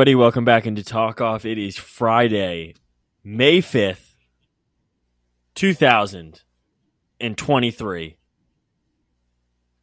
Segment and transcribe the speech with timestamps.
[0.00, 0.14] Everybody.
[0.14, 1.44] Welcome back into TalkOff.
[1.44, 2.74] It is Friday,
[3.22, 4.14] May 5th,
[5.54, 8.16] 2023,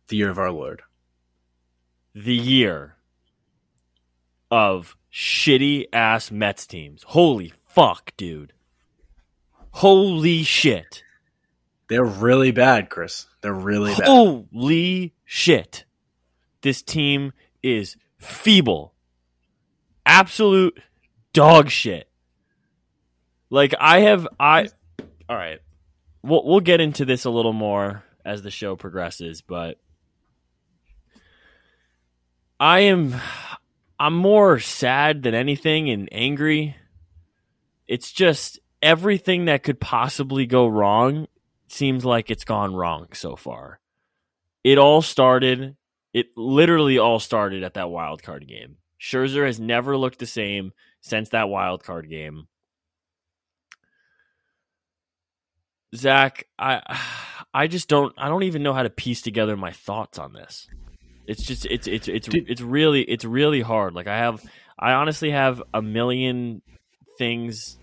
[0.08, 0.82] The year of our Lord.
[2.16, 2.96] the year
[4.50, 7.04] of shitty ass Mets teams.
[7.10, 8.54] Holy fuck, dude.
[9.70, 11.04] Holy shit.
[11.90, 13.28] They're really bad, Chris.
[13.42, 14.08] They're really bad.
[14.08, 15.86] Holy shit.
[16.64, 18.96] This team is feeble.
[20.08, 20.82] Absolute
[21.34, 22.08] dog shit.
[23.50, 24.70] Like I have I
[25.30, 25.60] All right.
[26.24, 29.78] We'll we'll get into this a little more as the show progresses, but
[32.58, 33.16] I am
[34.00, 36.76] I'm more sad than anything and angry.
[37.86, 41.28] It's just everything that could possibly go wrong
[41.68, 43.80] seems like it's gone wrong so far.
[44.64, 45.76] It all started,
[46.14, 48.78] it literally all started at that wild card game.
[49.00, 52.48] Scherzer has never looked the same since that wild card game.
[55.96, 56.82] Zach, I
[57.54, 60.68] I just don't I don't even know how to piece together my thoughts on this.
[61.28, 62.50] It's just it's it's it's Dude.
[62.50, 63.94] it's really it's really hard.
[63.94, 64.44] Like I have
[64.78, 66.62] I honestly have a million
[67.18, 67.78] things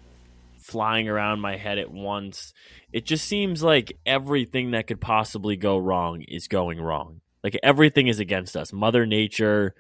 [0.61, 2.55] flying around my head at once.
[2.93, 7.21] It just seems like everything that could possibly go wrong is going wrong.
[7.43, 8.73] Like everything is against us.
[8.73, 9.75] Mother Nature,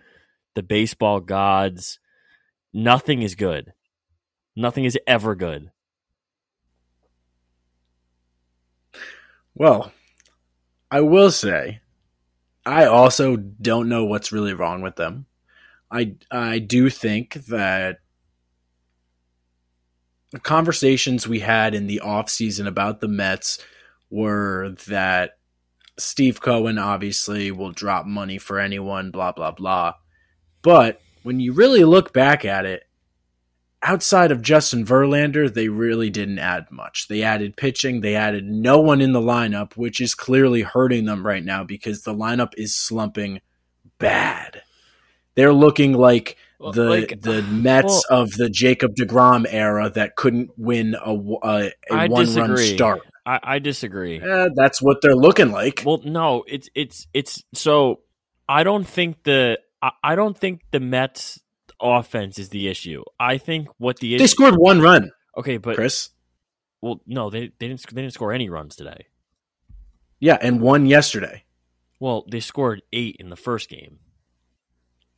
[0.54, 1.98] the baseball gods,
[2.72, 3.72] nothing is good.
[4.56, 5.70] Nothing is ever good.
[9.54, 9.92] Well,
[10.90, 11.80] I will say,
[12.66, 15.26] I also don't know what's really wrong with them.
[15.90, 18.00] I I do think that
[20.32, 23.58] the conversations we had in the offseason about the Mets
[24.10, 25.38] were that
[25.98, 29.94] Steve Cohen obviously will drop money for anyone, blah blah blah.
[30.64, 32.82] But when you really look back at it,
[33.82, 37.06] outside of Justin Verlander, they really didn't add much.
[37.06, 41.24] They added pitching, they added no one in the lineup, which is clearly hurting them
[41.24, 43.42] right now because the lineup is slumping
[43.98, 44.62] bad.
[45.34, 50.50] They're looking like the Like, the Mets well- of the Jacob DeGrom era that couldn't
[50.56, 53.02] win a one run start.
[53.26, 54.20] I, I disagree.
[54.20, 55.82] Eh, that's what they're looking like.
[55.84, 58.00] Well, no, it's it's it's so
[58.48, 61.40] I don't think the I, I don't think the Mets
[61.80, 63.02] offense is the issue.
[63.20, 66.10] I think what the They issue scored one run, Okay, but Chris.
[66.80, 69.06] well no, they they didn't they didn't score any runs today.
[70.20, 71.44] Yeah, and one yesterday.
[72.00, 73.98] Well, they scored 8 in the first game.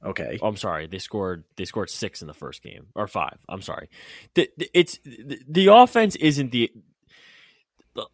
[0.04, 0.38] Okay.
[0.42, 0.86] Oh, I'm sorry.
[0.86, 3.38] They scored they scored 6 in the first game or 5.
[3.48, 3.88] I'm sorry.
[4.34, 6.70] The, the- it's the, the offense isn't the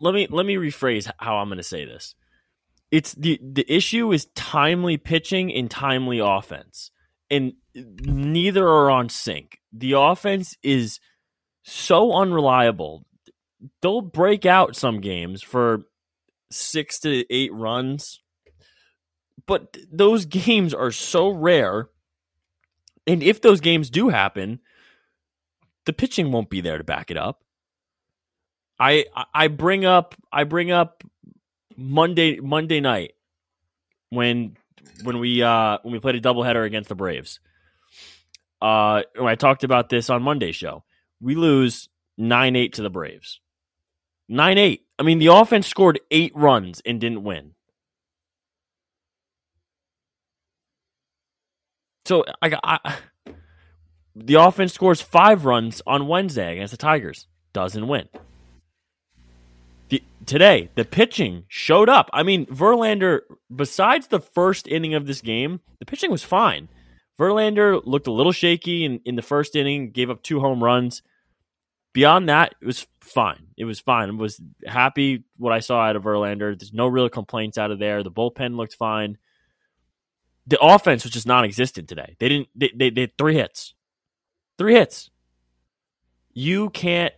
[0.01, 2.15] Let me let me rephrase how I'm going to say this.
[2.92, 6.92] It's the the issue is timely pitching and timely offense.
[7.30, 9.58] And neither are on sync.
[9.72, 11.00] The offense is
[11.64, 13.06] so unreliable.
[13.80, 15.86] They'll break out some games for
[16.50, 18.22] 6 to 8 runs
[19.47, 21.88] but those games are so rare.
[23.06, 24.60] And if those games do happen,
[25.86, 27.44] the pitching won't be there to back it up.
[28.78, 31.04] I I bring up I bring up
[31.77, 33.12] Monday Monday night
[34.10, 34.56] when
[35.03, 37.41] when we uh when we played a doubleheader against the Braves.
[38.60, 40.84] Uh I talked about this on Monday's show.
[41.21, 41.88] We lose
[42.19, 43.41] 9-8 to the Braves.
[44.31, 44.81] 9-8.
[44.99, 47.55] I mean the offense scored 8 runs and didn't win.
[52.04, 52.97] So I, I
[54.15, 58.09] the offense scores five runs on Wednesday against the Tigers, doesn't win.
[59.92, 62.08] The, today, the pitching showed up.
[62.14, 63.20] I mean, Verlander,
[63.54, 66.71] besides the first inning of this game, the pitching was fine.
[67.18, 71.03] Verlander looked a little shaky in, in the first inning, gave up two home runs.
[71.92, 73.48] Beyond that, it was fine.
[73.59, 74.09] It was fine.
[74.09, 76.59] I was happy what I saw out of Verlander.
[76.59, 78.03] There's no real complaints out of there.
[78.03, 79.18] The bullpen looked fine
[80.47, 82.16] the offense was just non-existent today.
[82.18, 82.48] They didn't.
[82.54, 83.74] They, they, they had three hits,
[84.59, 85.10] three hits.
[86.33, 87.15] You can't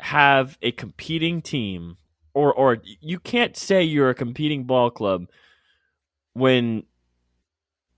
[0.00, 1.96] have a competing team,
[2.36, 5.26] or or you can't say you're a competing ball club
[6.34, 6.82] when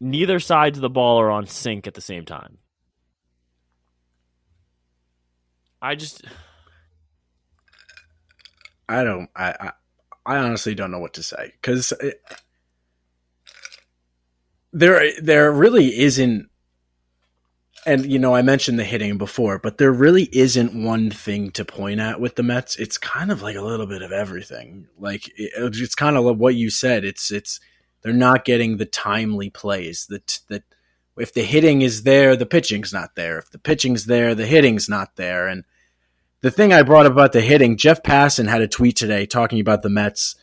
[0.01, 2.59] neither sides of the ball are on sync at the same time.
[5.83, 6.25] I just
[8.89, 9.29] I don't.
[9.35, 9.55] I.
[9.61, 9.73] I,
[10.27, 11.93] I honestly don't know what to say because
[14.73, 16.48] there there really isn't.
[17.89, 21.65] And you know, I mentioned the hitting before, but there really isn't one thing to
[21.65, 22.77] point at with the Mets.
[22.77, 24.89] It's kind of like a little bit of everything.
[24.99, 27.05] Like it, it's kind of like what you said.
[27.05, 27.61] It's it's
[28.03, 30.65] they're not getting the timely plays that that
[31.17, 33.39] if the hitting is there, the pitching's not there.
[33.39, 35.49] If the pitching's there, the hitting's not there.
[35.49, 35.65] And
[36.41, 39.83] the thing I brought about the hitting, Jeff Passan had a tweet today talking about
[39.83, 40.37] the Mets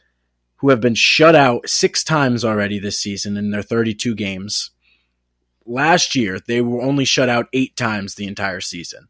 [0.58, 4.72] who have been shut out six times already this season in their 32 games.
[5.66, 9.08] Last year, they were only shut out eight times the entire season.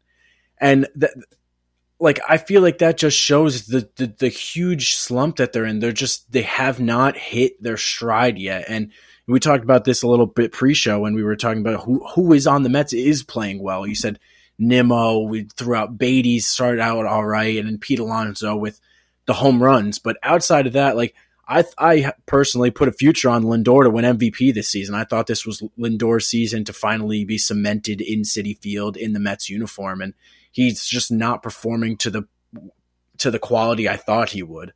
[0.58, 1.12] And that,
[1.98, 5.80] like I feel like that just shows the, the the huge slump that they're in.
[5.80, 8.66] They're just they have not hit their stride yet.
[8.68, 8.92] And
[9.26, 12.32] we talked about this a little bit pre-show when we were talking about who who
[12.32, 13.86] is on the Mets is playing well.
[13.86, 14.18] You said
[14.58, 18.80] Nimmo, we threw out Baty, started out all right, and then Pete Alonso with
[19.26, 19.98] the home runs.
[19.98, 21.14] But outside of that, like
[21.48, 24.94] I I personally put a future on Lindor to win MVP this season.
[24.94, 29.20] I thought this was Lindor's season to finally be cemented in Citi Field in the
[29.20, 30.14] Mets uniform, and
[30.50, 32.22] he's just not performing to the
[33.18, 34.72] to the quality I thought he would.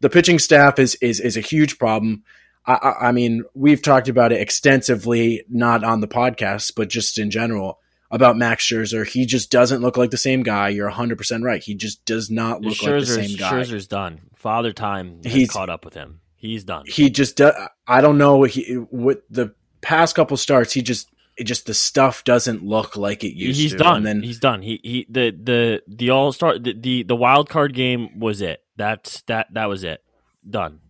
[0.00, 2.24] The pitching staff is is is a huge problem.
[2.66, 7.30] I, I mean, we've talked about it extensively, not on the podcast, but just in
[7.30, 7.78] general
[8.14, 9.04] about Max Scherzer.
[9.04, 10.68] He just doesn't look like the same guy.
[10.68, 11.60] You're 100% right.
[11.60, 13.50] He just does not look like the same guy.
[13.50, 14.20] Scherzer's done.
[14.36, 16.20] Father time has he's caught up with him.
[16.36, 16.84] He's done.
[16.86, 17.54] He just does.
[17.88, 18.44] I don't know.
[18.44, 23.24] He, with the past couple starts, he just it just the stuff doesn't look like
[23.24, 23.78] it used he's to.
[23.78, 23.96] done.
[23.96, 24.62] And then he's done.
[24.62, 28.62] He he the the the all star the, the the wild card game was it.
[28.76, 30.04] That's that that was it.
[30.48, 30.80] Done.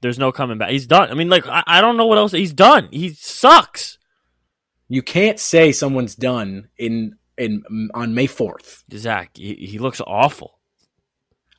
[0.00, 0.70] There's no coming back.
[0.70, 1.10] He's done.
[1.10, 2.32] I mean, like I, I don't know what else.
[2.32, 2.88] He's done.
[2.90, 3.98] He sucks.
[4.88, 8.84] You can't say someone's done in in on May fourth.
[8.92, 10.58] Zach, he, he looks awful.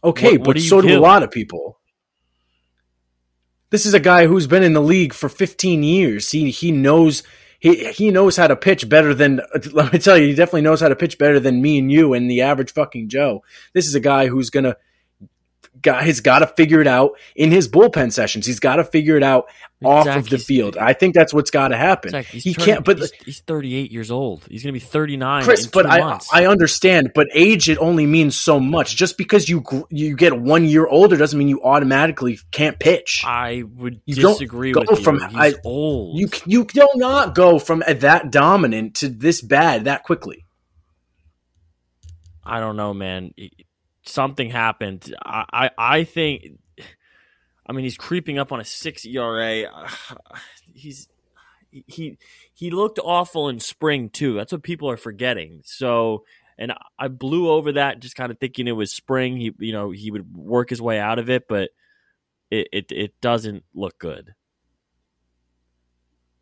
[0.04, 1.80] Okay, what, what but so do, do a lot of people.
[3.70, 6.32] This is a guy who's been in the league for 15 years.
[6.32, 7.24] He he knows
[7.60, 9.42] he he knows how to pitch better than
[9.74, 12.14] let me tell you, he definitely knows how to pitch better than me and you
[12.14, 13.44] and the average fucking Joe.
[13.74, 14.78] This is a guy who's gonna
[15.82, 18.46] guy has got to figure it out in his bullpen sessions.
[18.46, 19.48] He's got to figure it out
[19.84, 20.78] off of the field.
[20.78, 22.24] I think that's what's got to happen.
[22.24, 22.86] he turning, can't.
[22.86, 24.46] But he's, he's, 38 years old.
[24.50, 25.44] He's going to be 39.
[25.44, 27.12] Chris, but I I understand.
[27.14, 28.96] But age it only means so much.
[28.96, 33.24] Just because you you get one year older doesn't mean you automatically can't pitch.
[33.26, 35.28] I would you disagree don't go with from, you.
[35.28, 36.20] He's I, old.
[36.20, 40.46] You you do not go from that dominant to this bad that quickly.
[42.44, 43.34] I don't know, man
[44.08, 45.14] something happened.
[45.26, 46.60] I, I, I think.
[47.70, 49.66] I mean, he's creeping up on a six ERA.
[50.74, 51.08] He's
[51.70, 52.18] he
[52.54, 54.36] he looked awful in spring too.
[54.36, 55.62] That's what people are forgetting.
[55.66, 56.24] So,
[56.58, 59.38] and I blew over that, just kind of thinking it was spring.
[59.38, 61.72] He you know he would work his way out of it, but
[62.50, 64.34] it it, it doesn't look good.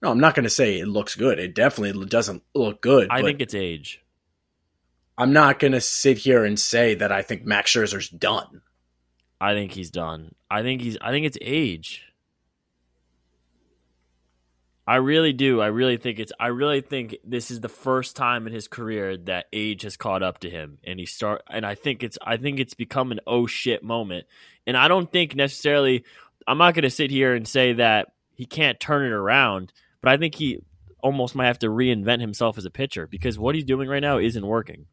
[0.02, 1.40] No, I'm not going to say it looks good.
[1.40, 3.08] It definitely doesn't look good.
[3.10, 4.05] I think it's age.
[5.18, 8.62] I'm not going to sit here and say that I think Max Scherzer's done.
[9.40, 10.36] I think he's done.
[10.50, 10.98] I think he's.
[11.02, 12.04] I think it's age.
[14.88, 15.62] I really do.
[15.62, 16.32] I really think it's.
[16.40, 20.22] I really think this is the first time in his career that age has caught
[20.22, 21.44] up to him, and he start.
[21.50, 22.18] And I think it's.
[22.22, 24.28] I think it's become an oh shit moment.
[24.68, 26.04] And I don't think necessarily.
[26.48, 30.12] I'm not going to sit here and say that he can't turn it around, but
[30.12, 30.60] I think he
[31.02, 34.18] almost might have to reinvent himself as a pitcher because what he's doing right now
[34.18, 34.86] isn't working.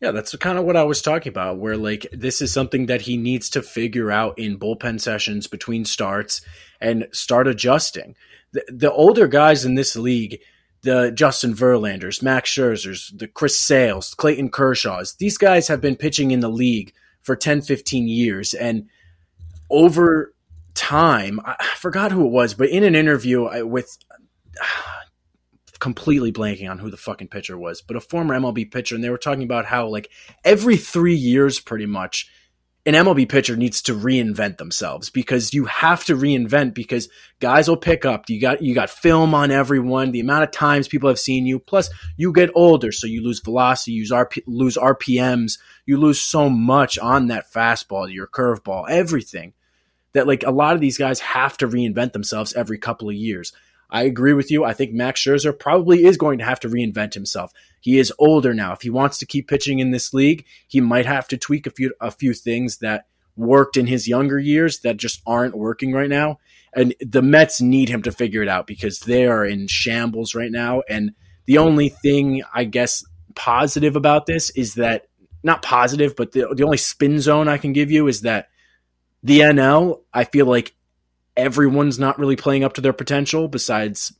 [0.00, 3.02] Yeah, that's kind of what I was talking about, where like this is something that
[3.02, 6.40] he needs to figure out in bullpen sessions between starts
[6.80, 8.14] and start adjusting.
[8.52, 10.40] The, the older guys in this league,
[10.82, 16.30] the Justin Verlanders, Max Scherzers, the Chris Sales, Clayton Kershaws, these guys have been pitching
[16.30, 18.54] in the league for 10, 15 years.
[18.54, 18.88] And
[19.68, 20.32] over
[20.74, 23.98] time, I forgot who it was, but in an interview with
[25.78, 29.10] completely blanking on who the fucking pitcher was, but a former MLB pitcher, and they
[29.10, 30.10] were talking about how like
[30.44, 32.30] every three years, pretty much,
[32.86, 37.76] an MLB pitcher needs to reinvent themselves because you have to reinvent because guys will
[37.76, 38.30] pick up.
[38.30, 40.10] You got you got film on everyone.
[40.10, 43.40] The amount of times people have seen you, plus you get older, so you lose
[43.40, 49.52] velocity, you RP, lose RPMs, you lose so much on that fastball, your curveball, everything.
[50.14, 53.52] That like a lot of these guys have to reinvent themselves every couple of years.
[53.90, 54.64] I agree with you.
[54.64, 57.52] I think Max Scherzer probably is going to have to reinvent himself.
[57.80, 58.72] He is older now.
[58.72, 61.70] If he wants to keep pitching in this league, he might have to tweak a
[61.70, 66.10] few a few things that worked in his younger years that just aren't working right
[66.10, 66.38] now.
[66.74, 70.50] And the Mets need him to figure it out because they are in shambles right
[70.50, 70.82] now.
[70.88, 71.12] And
[71.46, 73.04] the only thing I guess
[73.34, 75.06] positive about this is that
[75.42, 78.48] not positive, but the the only spin zone I can give you is that
[79.22, 80.74] the NL, I feel like
[81.38, 84.12] everyone's not really playing up to their potential besides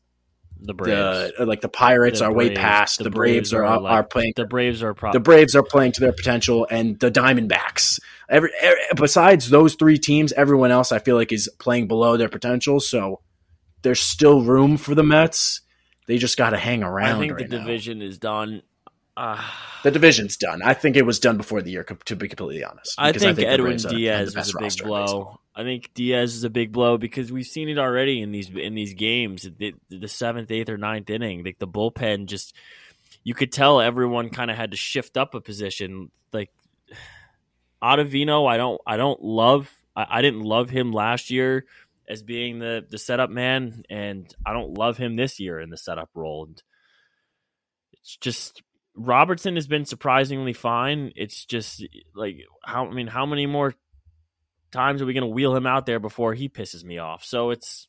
[0.60, 1.32] the Braves.
[1.38, 2.98] The, like the Pirates the are Braves, way past.
[2.98, 4.32] The, the Braves, Braves, are are, like, are playing.
[4.36, 8.00] The Braves are pro- the Braves are playing to their potential, and the Diamondbacks.
[8.28, 12.28] Every, every, besides those three teams, everyone else I feel like is playing below their
[12.28, 12.80] potential.
[12.80, 13.20] So
[13.82, 15.60] there's still room for the Mets.
[16.06, 17.16] They just got to hang around.
[17.16, 17.64] I think right the now.
[17.64, 18.62] division is done.
[19.16, 19.42] Uh,
[19.82, 20.62] The division's done.
[20.62, 22.94] I think it was done before the year, to be completely honest.
[22.98, 25.40] I think, Edwin Braves have the Diaz was a big blow.
[25.58, 28.76] I think Diaz is a big blow because we've seen it already in these in
[28.76, 29.42] these games.
[29.42, 32.54] The, the seventh, eighth, or ninth inning, like the bullpen just
[33.24, 36.12] you could tell everyone kind of had to shift up a position.
[36.32, 36.50] Like
[37.82, 39.68] Ottavino, I don't I don't love.
[39.96, 41.66] I, I didn't love him last year
[42.08, 45.76] as being the the setup man, and I don't love him this year in the
[45.76, 46.44] setup role.
[46.44, 46.62] And
[47.94, 48.62] it's just
[48.94, 51.10] Robertson has been surprisingly fine.
[51.16, 51.84] It's just
[52.14, 53.74] like how I mean, how many more
[54.70, 57.24] times are we going to wheel him out there before he pisses me off?
[57.24, 57.88] So it's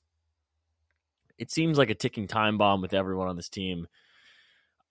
[1.38, 3.88] it seems like a ticking time bomb with everyone on this team.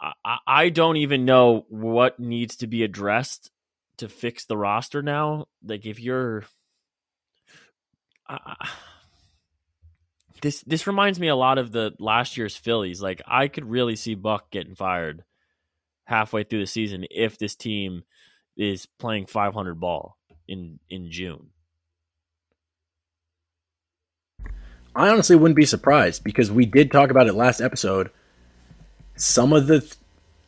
[0.01, 3.51] I, I, don't even know what needs to be addressed
[3.97, 5.49] to fix the roster now.
[5.65, 6.45] Like if you're
[8.29, 8.69] I,
[10.41, 13.03] this this reminds me a lot of the last year's Phillies.
[13.03, 15.25] Like I could really see Buck getting fired
[16.05, 18.05] halfway through the season if this team
[18.57, 20.17] is playing 500 ball
[20.47, 21.51] in in June.
[24.95, 28.11] I honestly wouldn't be surprised because we did talk about it last episode.
[29.17, 29.85] Some of the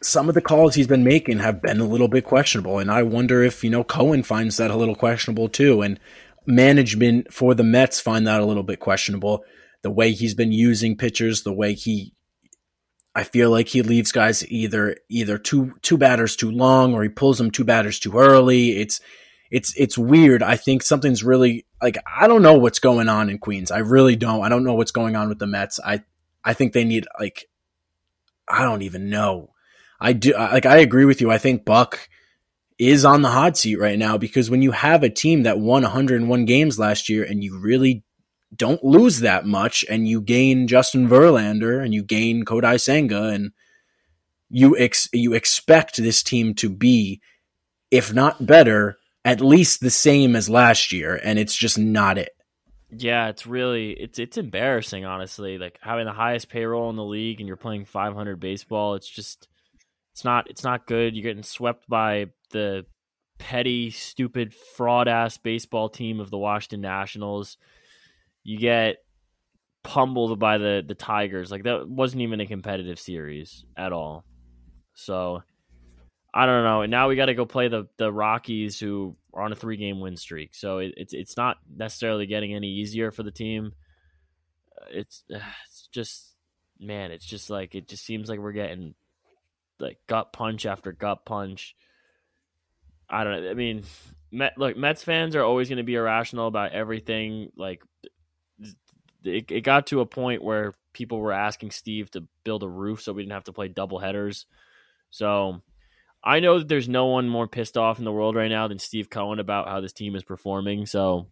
[0.02, 3.02] some of the calls he's been making have been a little bit questionable, and I
[3.02, 6.00] wonder if you know Cohen finds that a little questionable too, and
[6.46, 9.44] management for the Mets find that a little bit questionable.
[9.82, 12.14] The way he's been using pitchers, the way he,
[13.14, 17.08] I feel like he leaves guys either either two two batters too long or he
[17.08, 18.78] pulls them two batters too early.
[18.78, 19.00] It's
[19.50, 20.42] it's it's weird.
[20.42, 23.70] I think something's really like I don't know what's going on in Queens.
[23.70, 24.44] I really don't.
[24.44, 25.80] I don't know what's going on with the Mets.
[25.84, 26.02] I
[26.44, 27.46] I think they need like
[28.48, 29.50] I don't even know.
[30.00, 31.30] I do like I agree with you.
[31.30, 32.08] I think Buck
[32.78, 35.82] is on the hot seat right now because when you have a team that won
[35.82, 38.02] 101 games last year and you really
[38.56, 43.52] don't lose that much and you gain Justin Verlander and you gain Kodai Senga and
[44.48, 47.20] you ex- you expect this team to be
[47.90, 52.30] if not better at least the same as last year and it's just not it.
[52.90, 55.58] Yeah, it's really it's it's embarrassing honestly.
[55.58, 59.48] Like having the highest payroll in the league and you're playing 500 baseball, it's just
[60.12, 61.14] it's not it's not good.
[61.14, 62.84] You're getting swept by the
[63.38, 67.58] petty, stupid, fraud ass baseball team of the Washington Nationals.
[68.42, 68.96] You get
[69.84, 71.52] pummeled by the the Tigers.
[71.52, 74.24] Like that wasn't even a competitive series at all.
[74.94, 75.42] So
[76.32, 76.82] I don't know.
[76.82, 79.76] And now we got to go play the the Rockies, who are on a three
[79.76, 80.54] game win streak.
[80.54, 83.72] So it, it's it's not necessarily getting any easier for the team.
[84.80, 86.34] Uh, It's it's just
[86.78, 88.94] man, it's just like it just seems like we're getting
[89.78, 91.74] like gut punch after gut punch.
[93.08, 93.50] I don't know.
[93.50, 93.82] I mean,
[94.30, 97.50] Met, look, Mets fans are always going to be irrational about everything.
[97.56, 97.82] Like,
[99.24, 103.02] it, it got to a point where people were asking Steve to build a roof
[103.02, 104.46] so we didn't have to play double headers.
[105.10, 105.60] So
[106.22, 108.78] I know that there's no one more pissed off in the world right now than
[108.78, 110.86] Steve Cohen about how this team is performing.
[110.86, 111.28] So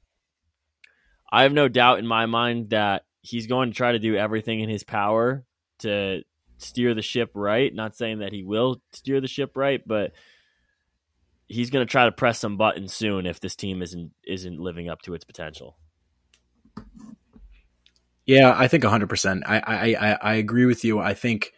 [1.30, 4.60] I have no doubt in my mind that he's going to try to do everything
[4.60, 5.44] in his power
[5.80, 6.22] to
[6.56, 7.74] steer the ship right.
[7.74, 10.12] Not saying that he will steer the ship right, but
[11.46, 14.88] he's going to try to press some buttons soon if this team isn't isn't living
[14.88, 15.76] up to its potential.
[18.24, 19.42] Yeah, I think 100%.
[19.46, 20.98] I, I, I, I agree with you.
[20.98, 21.54] I think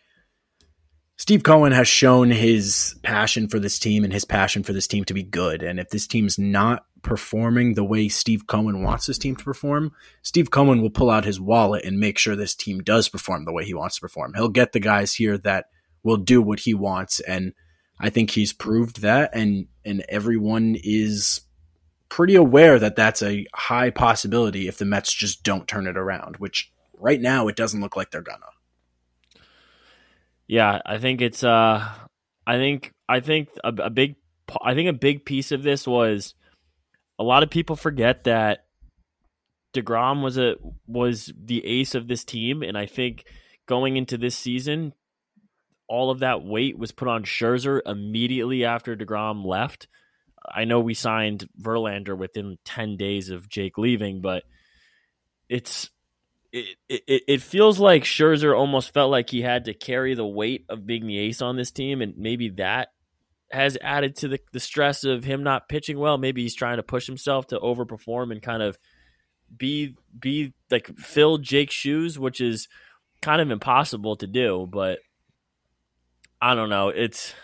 [1.20, 5.04] Steve Cohen has shown his passion for this team and his passion for this team
[5.04, 5.62] to be good.
[5.62, 9.92] And if this team's not performing the way Steve Cohen wants this team to perform,
[10.22, 13.52] Steve Cohen will pull out his wallet and make sure this team does perform the
[13.52, 14.32] way he wants to perform.
[14.34, 15.66] He'll get the guys here that
[16.02, 17.20] will do what he wants.
[17.20, 17.52] And
[17.98, 19.28] I think he's proved that.
[19.34, 21.42] And, and everyone is
[22.08, 26.38] pretty aware that that's a high possibility if the Mets just don't turn it around,
[26.38, 28.46] which right now it doesn't look like they're gonna.
[30.50, 31.88] Yeah, I think it's uh
[32.45, 34.16] I think I think a, a big
[34.61, 36.35] I think a big piece of this was
[37.21, 38.64] a lot of people forget that
[39.76, 40.57] DeGrom was a
[40.88, 43.26] was the ace of this team and I think
[43.66, 44.92] going into this season
[45.87, 49.87] all of that weight was put on Scherzer immediately after DeGrom left.
[50.52, 54.42] I know we signed Verlander within 10 days of Jake leaving, but
[55.49, 55.90] it's
[56.52, 60.64] it, it it feels like Scherzer almost felt like he had to carry the weight
[60.69, 62.88] of being the ace on this team, and maybe that
[63.52, 66.19] has added to the, the stress of him not pitching well.
[66.19, 68.78] Maybe he's trying to push himself to overperform and kind of
[69.57, 72.69] be be like fill Jake's shoes, which is
[73.21, 74.69] kind of impossible to do.
[74.71, 74.99] But
[76.40, 76.88] I don't know.
[76.88, 77.35] It's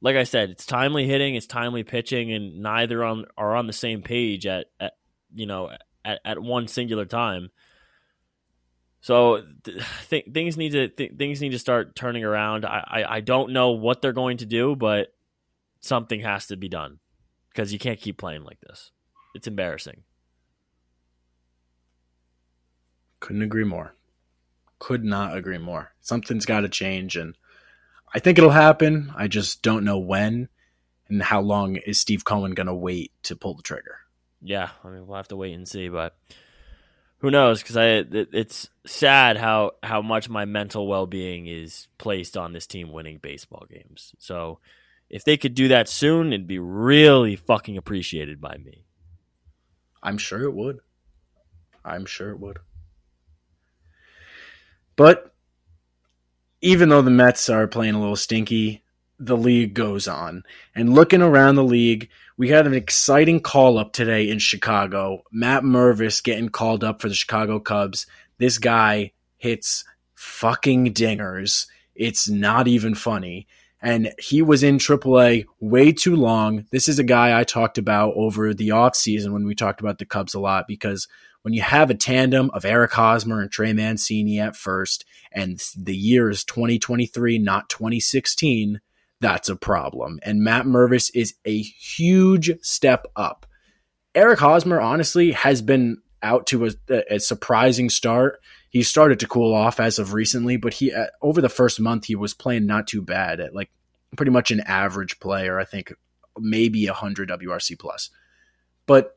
[0.00, 3.72] like I said, it's timely hitting, it's timely pitching, and neither on are on the
[3.72, 4.92] same page at, at
[5.34, 5.70] you know
[6.04, 7.50] at, at one singular time.
[9.00, 9.82] So th-
[10.32, 12.64] things need to th- things need to start turning around.
[12.64, 15.12] I, I I don't know what they're going to do, but
[15.80, 16.98] something has to be done
[17.50, 18.90] because you can't keep playing like this.
[19.34, 20.02] It's embarrassing.
[23.20, 23.94] Couldn't agree more.
[24.78, 25.92] Could not agree more.
[26.00, 27.36] Something's got to change, and
[28.14, 29.12] I think it'll happen.
[29.14, 30.48] I just don't know when
[31.10, 33.98] and how long is Steve Cohen going to wait to pull the trigger.
[34.42, 36.16] Yeah, I mean we'll have to wait and see, but
[37.18, 37.62] who knows?
[37.62, 42.52] Because I it, it's sad how how much my mental well being is placed on
[42.52, 44.14] this team winning baseball games.
[44.18, 44.58] So
[45.10, 48.84] if they could do that soon, it'd be really fucking appreciated by me.
[50.02, 50.78] I'm sure it would.
[51.84, 52.58] I'm sure it would.
[54.96, 55.34] But
[56.62, 58.82] even though the Mets are playing a little stinky,
[59.20, 60.42] the league goes on.
[60.74, 65.22] And looking around the league, we had an exciting call up today in Chicago.
[65.30, 68.06] Matt Mervis getting called up for the Chicago Cubs.
[68.38, 69.84] This guy hits
[70.14, 71.66] fucking dingers.
[71.94, 73.46] It's not even funny.
[73.82, 76.66] And he was in AAA way too long.
[76.70, 80.06] This is a guy I talked about over the offseason when we talked about the
[80.06, 81.08] Cubs a lot because
[81.42, 85.96] when you have a tandem of Eric Hosmer and Trey Mancini at first, and the
[85.96, 88.80] year is 2023, not 2016,
[89.20, 90.18] that's a problem.
[90.22, 93.46] And Matt Mervis is a huge step up.
[94.14, 98.40] Eric Hosmer, honestly, has been out to a, a surprising start.
[98.70, 102.06] He started to cool off as of recently, but he uh, over the first month
[102.06, 103.70] he was playing not too bad at like
[104.16, 105.58] pretty much an average player.
[105.58, 105.92] I think
[106.38, 108.10] maybe 100 WRC plus.
[108.86, 109.16] But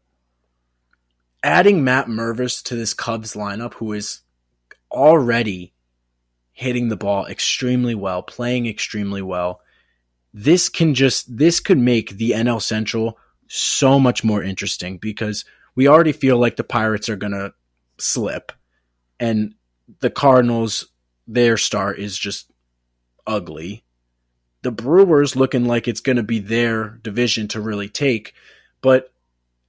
[1.43, 4.21] adding Matt Mervis to this Cubs lineup, who is
[4.91, 5.73] already
[6.51, 9.61] hitting the ball extremely well, playing extremely well,
[10.33, 13.17] this can just this could make the NL Central
[13.47, 17.53] so much more interesting because we already feel like the Pirates are going to
[17.99, 18.51] slip
[19.19, 19.53] and
[19.99, 20.87] the Cardinals
[21.27, 22.51] their star is just
[23.27, 23.83] ugly.
[24.63, 28.33] The Brewers looking like it's going to be their division to really take,
[28.81, 29.13] but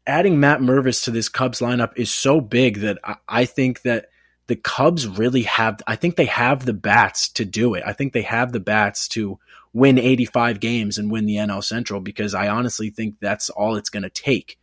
[0.07, 4.07] adding Matt Mervis to this Cubs lineup is so big that I, I think that
[4.47, 7.83] the Cubs really have I think they have the bats to do it.
[7.85, 9.39] I think they have the bats to
[9.75, 13.91] win 85 games and win the NL Central because I honestly think that's all it's
[13.91, 14.59] going to take.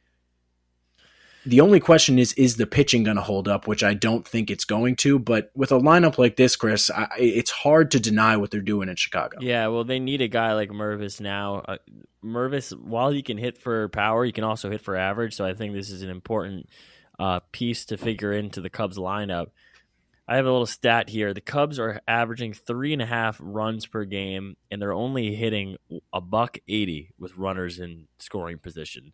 [1.46, 4.52] The only question is, is the pitching going to hold up, which I don't think
[4.52, 5.18] it's going to.
[5.18, 8.90] But with a lineup like this, Chris, I, it's hard to deny what they're doing
[8.90, 9.38] in Chicago.
[9.42, 11.64] Yeah, well, they need a guy like Mervis now.
[11.68, 11.78] Uh,
[12.24, 15.34] Mervis, while he can hit for power, he can also hit for average.
[15.34, 16.70] So I think this is an important
[17.18, 19.48] uh, piece to figure into the Cubs lineup.
[20.32, 21.34] I have a little stat here.
[21.34, 25.76] The Cubs are averaging three and a half runs per game, and they're only hitting
[26.14, 29.12] a buck eighty with runners in scoring position.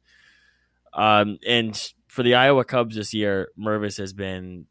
[0.94, 1.76] Um, and
[2.08, 4.68] for the Iowa Cubs this year, Mervis has been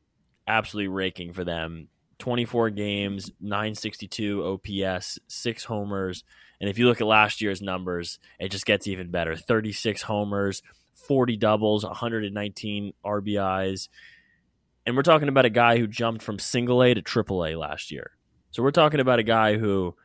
[0.46, 1.88] absolutely raking for them.
[2.20, 6.22] 24 games, 962 OPS, six homers.
[6.61, 10.62] And if you look at last year's numbers, it just gets even better 36 homers,
[10.94, 13.88] 40 doubles, 119 RBIs.
[14.87, 17.90] And we're talking about a guy who jumped from single A to triple A last
[17.90, 18.12] year.
[18.53, 19.96] So we're talking about a guy who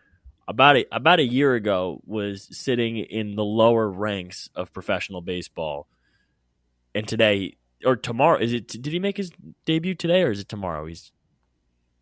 [0.48, 5.88] about a, about a year ago was sitting in the lower ranks of professional baseball
[6.94, 8.67] and today or tomorrow is it?
[8.67, 9.32] Did he make his
[9.65, 10.86] debut today or is it tomorrow?
[10.86, 11.12] He's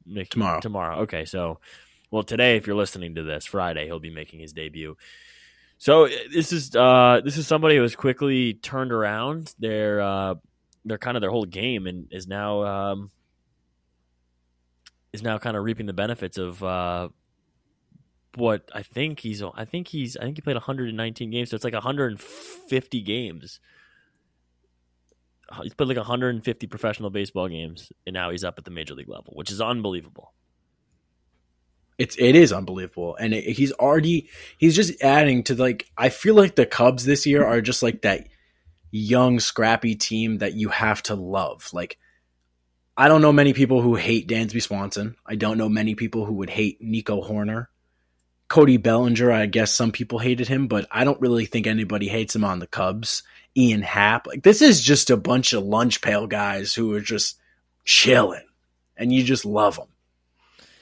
[0.06, 0.60] making tomorrow.
[0.62, 1.00] Tomorrow.
[1.02, 1.60] Okay, so
[2.12, 4.98] well today, if you're listening to this Friday, he'll be making his debut.
[5.78, 10.36] So this is uh, this is somebody who has quickly turned around their uh,
[10.86, 13.12] their kind of their whole game and is now um,
[15.13, 17.10] is now kind of reaping the benefits of uh,
[18.36, 21.63] what I think he's I think he's I think he played 119 games, so it's
[21.63, 23.60] like 150 games.
[25.63, 29.10] He's played like 150 professional baseball games, and now he's up at the major league
[29.10, 30.34] level, which is unbelievable.
[31.98, 36.36] It's it is unbelievable, and it, he's already he's just adding to like I feel
[36.36, 38.28] like the Cubs this year are just like that
[38.91, 41.69] young scrappy team that you have to love.
[41.73, 41.97] Like
[42.97, 45.15] I don't know many people who hate Dansby Swanson.
[45.25, 47.67] I don't know many people who would hate Nico Hoerner.
[48.49, 52.36] Cody Bellinger, I guess some people hated him, but I don't really think anybody hates
[52.36, 53.23] him on the Cubs.
[53.56, 54.28] Ian Happ.
[54.28, 57.38] Like this is just a bunch of lunch pail guys who are just
[57.86, 58.45] chilling,
[58.97, 59.88] and you just love them.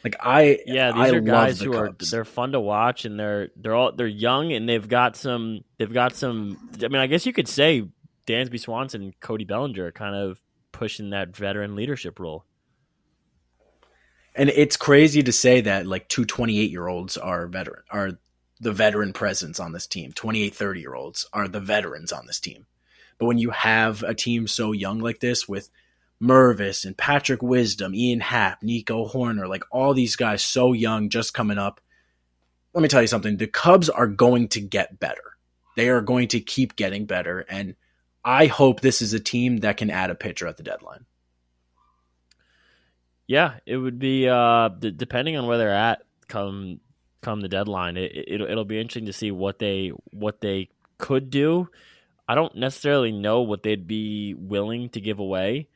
[0.04, 2.12] Like I, yeah, these I are guys the who Cubs.
[2.12, 5.64] are they're fun to watch, and they're they're all they're young, and they've got some
[5.78, 6.58] they've got some.
[6.82, 7.88] I mean, I guess you could say
[8.28, 12.46] Dansby Swanson, and Cody Bellinger, kind of pushing that veteran leadership role.
[14.36, 18.12] And it's crazy to say that like two 28 year olds are veteran are
[18.60, 20.12] the veteran presence on this team.
[20.12, 22.68] 28, 30 year olds are the veterans on this team.
[23.18, 25.70] But when you have a team so young like this with
[26.22, 31.34] Mervis and Patrick Wisdom, Ian Happ, Nico Hoerner, like all these guys so young, just
[31.34, 31.82] coming up.
[32.74, 33.38] Let me tell you something.
[33.38, 35.24] The Cubs are going to get better.
[35.76, 37.40] They are going to keep getting better.
[37.40, 37.76] And
[38.28, 41.06] I hope this is a team that can add a pitcher at the deadline.
[43.26, 46.82] Yeah, it would be uh, d- depending on where they're at come
[47.22, 47.96] come the deadline.
[47.96, 51.70] It, it it'll be interesting to see what they what they could do.
[52.28, 55.70] I don't necessarily know what they'd be willing to give away.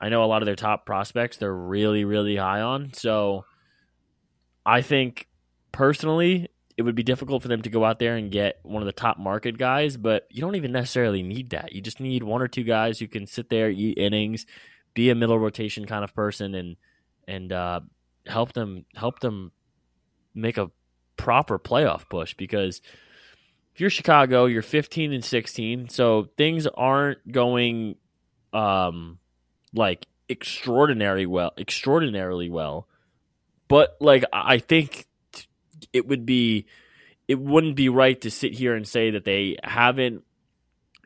[0.00, 2.94] I know a lot of their top prospects they're really really high on.
[2.94, 3.44] So
[4.66, 5.28] I think
[5.70, 6.48] personally
[6.80, 8.92] it would be difficult for them to go out there and get one of the
[8.92, 11.74] top market guys, but you don't even necessarily need that.
[11.74, 14.46] You just need one or two guys who can sit there, eat innings,
[14.94, 16.76] be a middle rotation kind of person, and
[17.28, 17.80] and uh,
[18.24, 19.52] help them help them
[20.34, 20.70] make a
[21.18, 22.32] proper playoff push.
[22.32, 22.80] Because
[23.74, 27.96] if you're Chicago, you're 15 and 16, so things aren't going
[28.54, 29.18] um,
[29.74, 32.88] like extraordinary well, extraordinarily well.
[33.68, 35.08] But like I think
[35.92, 36.66] it would be
[37.28, 40.24] it wouldn't be right to sit here and say that they haven't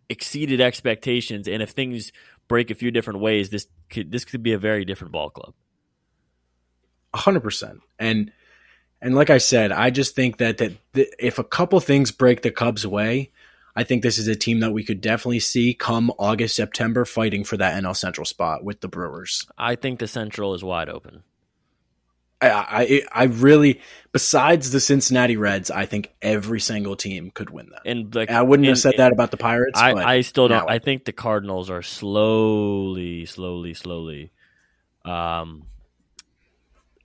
[0.09, 1.49] exceeded expectations.
[1.49, 2.13] And if things
[2.49, 5.55] break a few different ways this could this could be a very different ball club.
[7.15, 8.33] 100% and
[9.01, 12.43] and like i said i just think that that, that if a couple things break
[12.43, 13.31] the cubs way
[13.77, 17.45] i think this is a team that we could definitely see come august september fighting
[17.45, 19.47] for that nl central spot with the brewers.
[19.57, 21.23] I think the central is wide open
[22.41, 23.81] I, I, I really,
[24.13, 27.83] besides the Cincinnati Reds, I think every single team could win that.
[27.87, 29.79] And like, I wouldn't have said that about the Pirates.
[29.81, 30.69] I, I still don't.
[30.69, 34.33] I think the Cardinals are slowly, slowly, slowly,
[35.05, 35.65] um,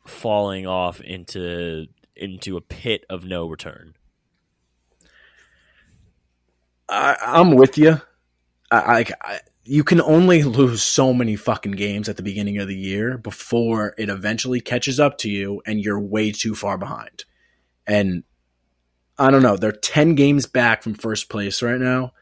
[0.05, 3.93] falling off into into a pit of no return.
[6.89, 8.01] I, I'm with you.
[8.71, 12.75] I, I, you can only lose so many fucking games at the beginning of the
[12.75, 17.23] year before it eventually catches up to you and you're way too far behind.
[17.85, 18.23] And
[19.19, 22.13] I don't know, they're 10 games back from first place right now.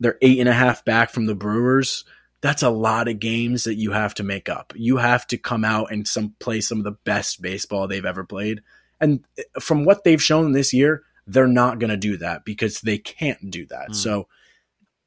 [0.00, 2.04] They're eight and a half back from the Brewers.
[2.40, 4.72] That's a lot of games that you have to make up.
[4.74, 8.24] You have to come out and some play some of the best baseball they've ever
[8.24, 8.62] played.
[9.00, 9.24] And
[9.60, 13.48] from what they've shown this year, they're not going to do that because they can't
[13.48, 13.90] do that.
[13.90, 13.94] Mm.
[13.94, 14.26] So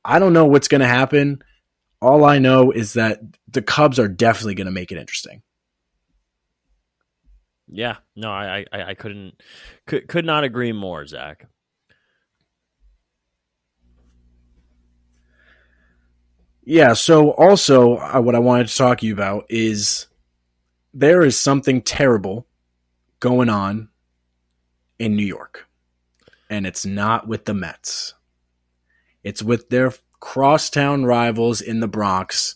[0.05, 1.43] I don't know what's going to happen
[2.03, 5.41] all I know is that the Cubs are definitely going to make it interesting.
[7.67, 9.41] Yeah, no, I, I, I couldn't,
[9.87, 11.47] could, could not agree more, Zach.
[16.65, 16.93] Yeah.
[16.93, 20.07] So also, uh, what I wanted to talk to you about is
[20.93, 22.47] there is something terrible
[23.19, 23.89] going on
[24.99, 25.67] in New York,
[26.49, 28.13] and it's not with the Mets.
[29.23, 32.55] It's with their crosstown rivals in the Bronx,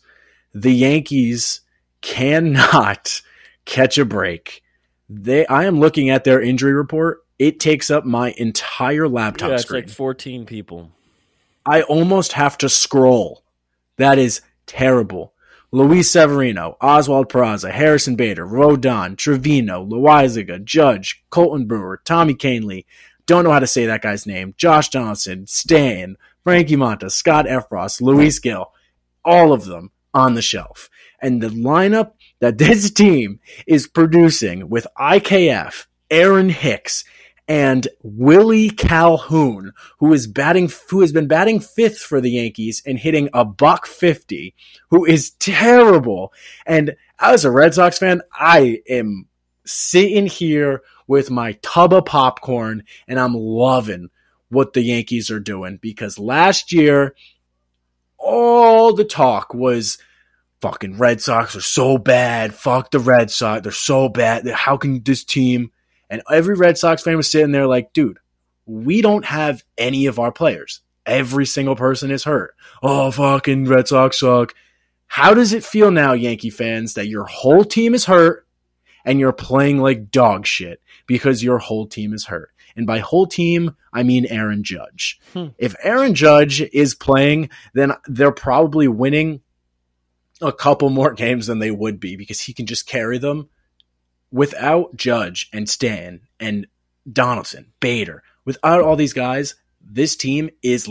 [0.53, 1.59] the Yankees
[1.99, 3.21] cannot
[3.65, 4.63] catch a break.
[5.09, 7.25] They I am looking at their injury report.
[7.37, 9.83] It takes up my entire laptop yeah, it's screen.
[9.83, 10.91] like 14 people.
[11.65, 13.43] I almost have to scroll.
[13.97, 15.33] That is terrible.
[15.73, 22.85] Luis Severino, Oswald Peraza, Harrison Bader, Rodon, Trevino, Loaisiga, Judge, Colten Brewer, Tommy Kahnle.
[23.25, 24.53] Don't know how to say that guy's name.
[24.55, 26.15] Josh Donaldson, Stan,
[26.47, 28.71] Frankie Montas, Scott Effross, Luis Gil,
[29.25, 30.89] all of them on the shelf.
[31.21, 37.03] And the lineup that this team is producing with IKF, Aaron Hicks,
[37.49, 42.97] and Willie Calhoun, who is batting, who has been batting fifth for the Yankees and
[42.97, 44.55] hitting a buck fifty,
[44.89, 46.31] who is terrible.
[46.65, 49.27] And as a Red Sox fan, I am
[49.65, 54.11] sitting here with my tub of popcorn and I'm loving
[54.49, 57.15] what the Yankees are doing because last year,
[58.17, 59.97] all the talk was
[60.61, 62.53] fucking Red Sox are so bad.
[62.53, 63.63] Fuck the Red Sox.
[63.63, 64.47] They're so bad.
[64.47, 65.71] How can this team?
[66.09, 68.19] And every Red Sox fan was sitting there like, dude,
[68.65, 70.81] we don't have any of our players.
[71.05, 72.55] Every single person is hurt.
[72.83, 74.53] Oh, fucking Red Sox suck.
[75.07, 78.45] How does it feel now, Yankee fans, that your whole team is hurt
[79.05, 82.51] and you're playing like dog shit because your whole team is hurt?
[82.77, 85.19] And by whole team, I mean Aaron Judge.
[85.33, 85.47] Hmm.
[85.57, 89.41] If Aaron Judge is playing, then they're probably winning
[90.41, 93.49] a couple more games than they would be because he can just carry them.
[94.31, 96.67] Without Judge and Stan and
[97.11, 100.87] Donaldson, Bader, without all these guys, this team is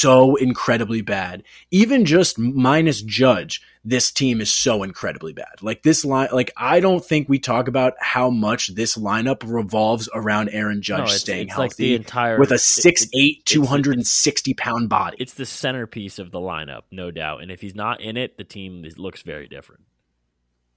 [0.00, 1.42] so incredibly bad.
[1.70, 5.62] Even just minus Judge, this team is so incredibly bad.
[5.62, 10.08] Like this line, like I don't think we talk about how much this lineup revolves
[10.14, 13.10] around Aaron Judge No, it's, staying it's healthy like the entire with a six it-
[13.14, 15.16] eight, it's- two hundred and sixty pound body.
[15.20, 17.42] It's the centerpiece of the lineup, no doubt.
[17.42, 19.82] And if he's not in it, the team is, looks very different.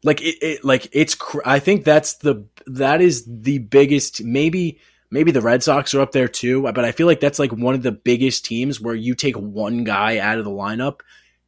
[0.03, 4.79] like it, it like it's cr- i think that's the that is the biggest maybe
[5.11, 7.75] maybe the red sox are up there too but i feel like that's like one
[7.75, 11.01] of the biggest teams where you take one guy out of the lineup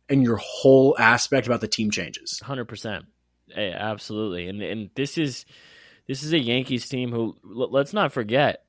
[0.09, 3.05] and your whole aspect about the team changes Hundred percent,
[3.55, 4.47] absolutely.
[4.47, 5.45] And and this is
[6.07, 8.63] this is a Yankees team who l- let's not forget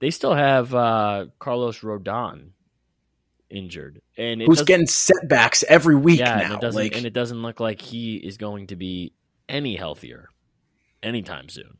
[0.00, 2.50] they still have uh, Carlos Rodon
[3.48, 7.06] injured, and it who's getting setbacks every week yeah, and now it doesn't like and
[7.06, 9.12] it doesn't look like he is going to be
[9.48, 10.28] any healthier
[11.02, 11.78] anytime soon.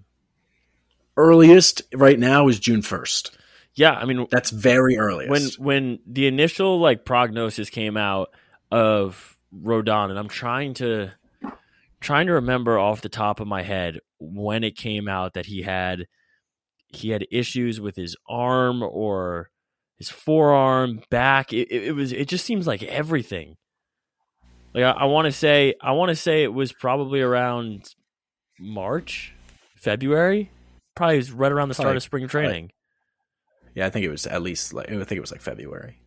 [1.16, 3.30] Earliest right now is june 1st
[3.74, 8.30] Yeah, I mean that's very when earliest when the initial like prognosis came out
[8.70, 11.12] of Rodon, and I'm trying to
[12.00, 15.62] trying to remember off the top of my head when it came out that he
[15.62, 16.06] had
[16.88, 19.50] he had issues with his arm or
[19.98, 21.52] his forearm, back.
[21.52, 23.56] It, it, it was it just seems like everything.
[24.74, 27.94] Like I, I want to say I want to say it was probably around
[28.58, 29.34] March,
[29.76, 30.50] February,
[30.96, 32.48] probably was right around the start Probably- of spring probably.
[32.48, 32.72] training.
[33.74, 36.00] yeah i think it was at least like i think it was like february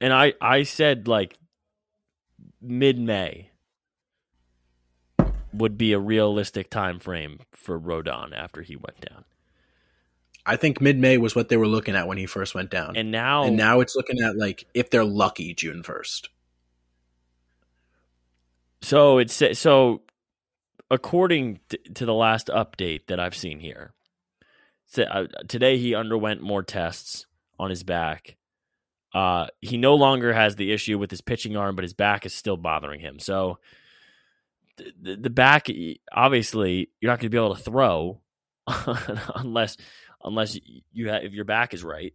[0.00, 1.38] and I I said like
[2.60, 3.50] mid May
[5.52, 9.24] would be a realistic time frame for Rodon after he went down.
[10.44, 13.12] i think mid-may was what they were looking at when he first went down And
[13.12, 16.28] now, and now it's looking at like if they're lucky june 1st
[18.82, 20.02] so it's so
[20.90, 21.60] according
[21.94, 23.94] to, the last update that I've seen here,
[25.48, 27.26] today he underwent more tests
[27.58, 28.36] on his back.
[29.14, 32.34] Uh, he no longer has the issue with his pitching arm, but his back is
[32.34, 33.20] still bothering him.
[33.20, 33.58] So
[34.76, 35.68] the, the, the back,
[36.12, 38.20] obviously, you're not going to be able to throw
[39.36, 39.76] unless
[40.22, 40.58] unless
[40.92, 42.12] you have, if your back is right.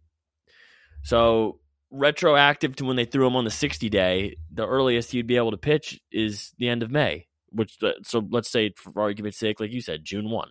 [1.02, 5.36] So retroactive to when they threw him on the 60 day, the earliest he'd be
[5.36, 7.26] able to pitch is the end of May.
[7.50, 10.50] Which uh, so let's say for argument's sake, like you said, June one.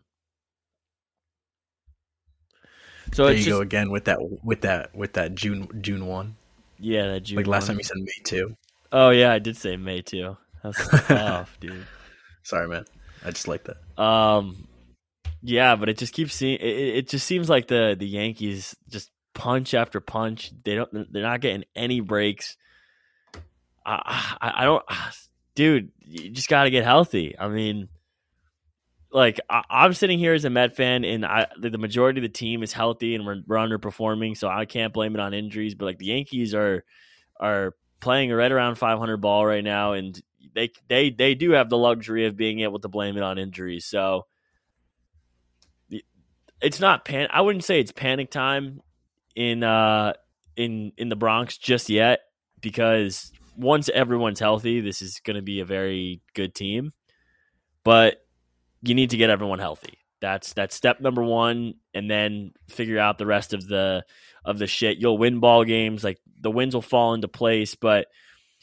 [3.14, 6.06] So there it's you just, go again with that with that with that June June
[6.08, 6.36] one.
[6.80, 7.38] yeah, that June.
[7.38, 7.68] Like last 1.
[7.70, 8.56] time you said May two.
[8.92, 10.38] Oh yeah, I did say May too.
[10.64, 11.86] That's tough, dude.
[12.44, 12.86] Sorry, man.
[13.24, 14.02] I just like that.
[14.02, 14.68] Um,
[15.42, 16.58] yeah, but it just keeps seeing.
[16.60, 20.52] It, it it just seems like the the Yankees just punch after punch.
[20.64, 21.14] They don't.
[21.14, 22.58] They're not getting any breaks.
[23.86, 24.84] I I, I don't,
[25.56, 25.92] dude.
[26.00, 27.36] You just got to get healthy.
[27.38, 27.90] I mean,
[29.12, 32.24] like I, I'm sitting here as a Met fan, and I the, the majority of
[32.24, 35.76] the team is healthy, and we're, we're underperforming, so I can't blame it on injuries.
[35.76, 36.84] But like the Yankees are
[37.40, 40.20] are playing right around 500 ball right now, and
[40.54, 43.86] they they they do have the luxury of being able to blame it on injuries.
[43.86, 44.26] So
[46.62, 47.30] it's not pan.
[47.32, 48.82] I wouldn't say it's panic time
[49.36, 50.14] in uh
[50.56, 52.22] in in the Bronx just yet
[52.62, 56.94] because once everyone's healthy, this is going to be a very good team.
[57.84, 58.26] But
[58.82, 60.00] you need to get everyone healthy.
[60.22, 64.04] That's that's step number one, and then figure out the rest of the
[64.44, 64.98] of the shit.
[64.98, 67.76] You'll win ball games, like the wins will fall into place.
[67.76, 68.08] But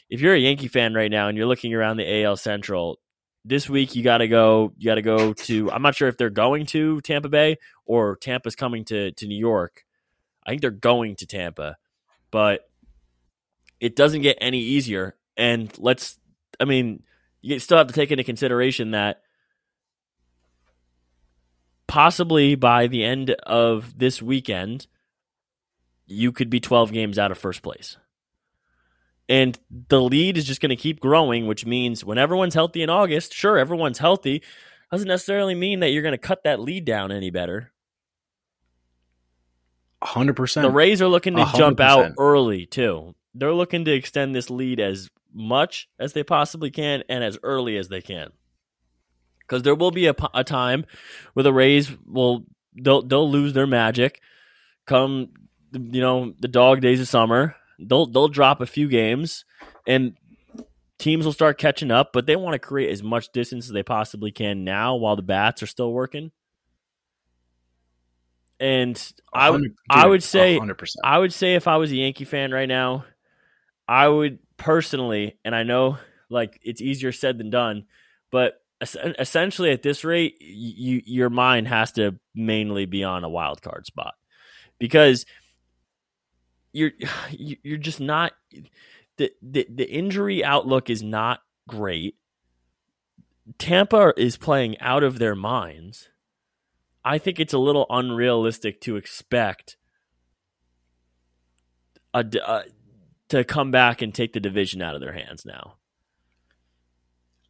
[0.09, 2.99] if you're a Yankee fan right now and you're looking around the AL Central,
[3.43, 4.73] this week you got to go.
[4.77, 5.71] You got to go to.
[5.71, 9.39] I'm not sure if they're going to Tampa Bay or Tampa's coming to to New
[9.39, 9.83] York.
[10.45, 11.77] I think they're going to Tampa,
[12.31, 12.61] but
[13.79, 15.15] it doesn't get any easier.
[15.35, 16.19] And let's.
[16.59, 17.03] I mean,
[17.41, 19.21] you still have to take into consideration that
[21.87, 24.87] possibly by the end of this weekend,
[26.05, 27.97] you could be 12 games out of first place.
[29.29, 32.89] And the lead is just going to keep growing, which means when everyone's healthy in
[32.89, 34.41] August, sure, everyone's healthy,
[34.91, 37.73] doesn't necessarily mean that you're going to cut that lead down any better.
[40.01, 40.63] hundred percent.
[40.63, 43.15] The Rays are looking to A hundred jump out early, too.
[43.33, 47.77] They're looking to extend this lead as much as they possibly can and as early
[47.77, 48.31] as they can.
[49.47, 50.85] Because there will be a, a time
[51.33, 54.21] where the Rays will they'll they'll lose their magic
[54.85, 55.29] come
[55.71, 57.55] you know the dog days of summer.
[57.79, 59.45] They'll they'll drop a few games
[59.85, 60.15] and
[60.97, 63.83] teams will start catching up, but they want to create as much distance as they
[63.83, 66.31] possibly can now while the bats are still working.
[68.59, 68.99] And
[69.31, 71.01] I would I would say hundred percent.
[71.05, 73.05] I would say if I was a Yankee fan right now,
[73.87, 77.85] I would personally, and I know like it's easier said than done,
[78.31, 83.61] but essentially at this rate, you your mind has to mainly be on a wild
[83.61, 84.13] card spot
[84.79, 85.25] because
[86.73, 86.91] you're
[87.31, 88.33] you're just not
[89.17, 92.15] the the, the injury outlook is not great.
[93.57, 96.09] Tampa is playing out of their minds.
[97.03, 99.77] I think it's a little unrealistic to expect
[102.13, 102.63] a, a, uh,
[103.29, 105.76] to come back and take the division out of their hands now.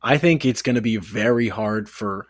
[0.02, 2.28] I think it's going to be very hard for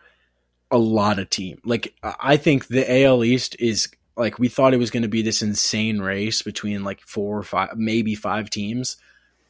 [0.70, 1.60] a lot of team.
[1.64, 5.22] Like I think the AL East is like we thought it was going to be
[5.22, 8.96] this insane race between like four or five, maybe five teams.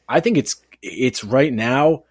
[0.07, 2.03] I think it's it's right now.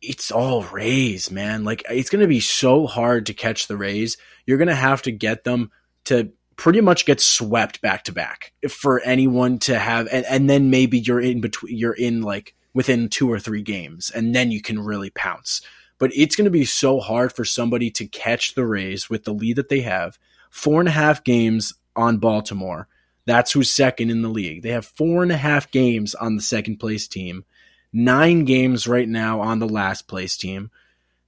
[0.00, 1.64] It's all Rays, man.
[1.64, 4.16] Like it's going to be so hard to catch the Rays.
[4.46, 5.72] You're going to have to get them
[6.04, 10.70] to pretty much get swept back to back for anyone to have, and, and then
[10.70, 11.76] maybe you're in between.
[11.76, 15.60] You're in like within two or three games, and then you can really pounce.
[15.98, 19.34] But it's going to be so hard for somebody to catch the Rays with the
[19.34, 20.18] lead that they have.
[20.50, 22.88] Four and a half games on Baltimore.
[23.26, 24.62] That's who's second in the league.
[24.62, 27.44] They have four and a half games on the second place team,
[27.92, 30.70] nine games right now on the last place team.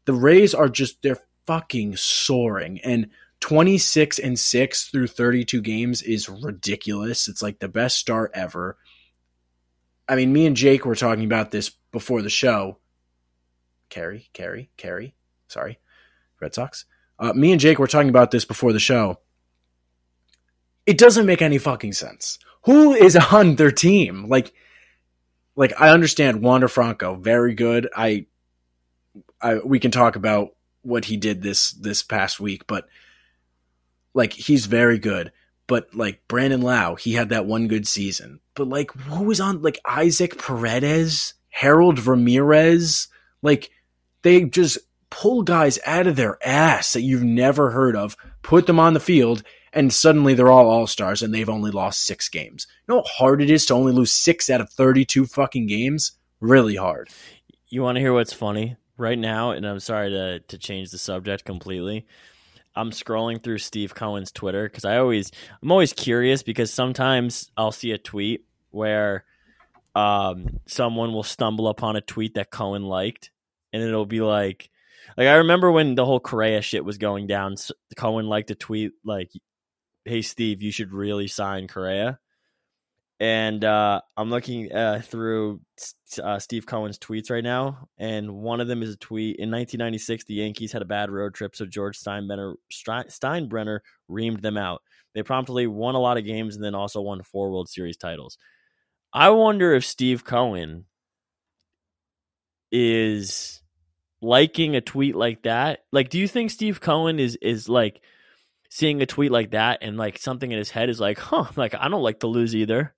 [0.06, 2.80] The Rays are just, they're fucking soaring.
[2.82, 7.28] And 26 and 6 through 32 games is ridiculous.
[7.28, 8.76] It's like the best start ever.
[10.10, 12.78] I mean, me and Jake were talking about this before the show.
[13.90, 15.14] Carrie, Carrie, Carrie,
[15.46, 15.78] sorry,
[16.40, 16.84] Red Sox.
[17.16, 19.20] Uh, me and Jake were talking about this before the show.
[20.84, 22.40] It doesn't make any fucking sense.
[22.64, 24.28] Who is on their team?
[24.28, 24.52] Like,
[25.54, 27.88] like I understand Wander Franco, very good.
[27.96, 28.26] I,
[29.40, 32.88] I we can talk about what he did this this past week, but
[34.12, 35.30] like he's very good
[35.70, 38.40] but like Brandon Lowe, he had that one good season.
[38.56, 43.06] But like, who was on like Isaac Paredes, Harold Ramirez?
[43.40, 43.70] Like,
[44.22, 44.78] they just
[45.10, 49.00] pull guys out of their ass that you've never heard of, put them on the
[49.00, 52.66] field, and suddenly they're all all stars and they've only lost six games.
[52.88, 56.18] You know how hard it is to only lose six out of 32 fucking games?
[56.40, 57.10] Really hard.
[57.68, 58.76] You want to hear what's funny?
[58.96, 62.06] Right now, and I'm sorry to, to change the subject completely.
[62.74, 65.30] I'm scrolling through Steve Cohen's Twitter because I always
[65.62, 69.24] I'm always curious because sometimes I'll see a tweet where
[69.94, 73.30] um, someone will stumble upon a tweet that Cohen liked,
[73.72, 74.70] and it'll be like,
[75.16, 77.56] like I remember when the whole Correa shit was going down.
[77.96, 79.30] Cohen liked a tweet like,
[80.04, 82.18] "Hey Steve, you should really sign Correa,"
[83.20, 85.60] and uh, I'm looking uh, through
[86.22, 90.24] uh, Steve Cohen's tweets right now, and one of them is a tweet in 1996.
[90.24, 93.80] The Yankees had a bad road trip, so George Steinbrenner Steinbrenner
[94.10, 94.80] reamed them out.
[95.14, 98.38] They promptly won a lot of games and then also won four World Series titles.
[99.12, 100.86] I wonder if Steve Cohen
[102.72, 103.60] is
[104.22, 105.80] liking a tweet like that.
[105.92, 108.00] Like, do you think Steve Cohen is is like
[108.70, 111.74] seeing a tweet like that and like something in his head is like, huh, like
[111.74, 112.94] I don't like to lose either.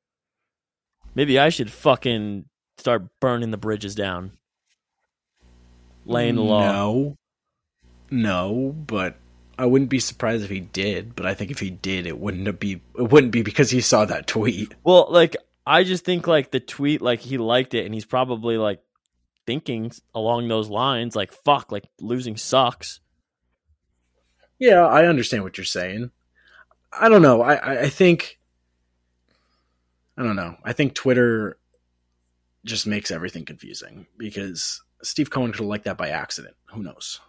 [1.15, 2.47] Maybe I should fucking
[2.79, 4.33] start burning the bridges down.
[6.05, 6.73] Laying the law.
[6.73, 7.17] No.
[8.11, 9.17] No, but
[9.59, 12.61] I wouldn't be surprised if he did, but I think if he did, it wouldn't
[12.61, 14.75] be it wouldn't be because he saw that tweet.
[14.85, 18.59] Well, like I just think like the tweet like he liked it and he's probably
[18.59, 18.81] like
[19.47, 23.01] thinking along those lines like fuck like losing sucks.
[24.59, 26.11] Yeah, I understand what you're saying.
[26.93, 27.41] I don't know.
[27.41, 28.39] I I think
[30.17, 30.57] I don't know.
[30.65, 31.59] I think Twitter
[32.65, 36.55] just makes everything confusing because Steve Cohen could have liked that by accident.
[36.67, 37.21] Who knows?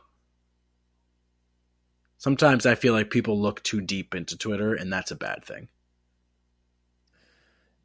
[2.18, 5.68] Sometimes I feel like people look too deep into Twitter, and that's a bad thing.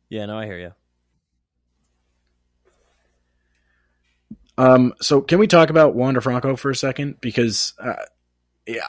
[0.08, 0.72] Yeah, no, I hear you.
[4.56, 7.20] Um, so can we talk about Wander Franco for a second?
[7.20, 7.94] Because uh,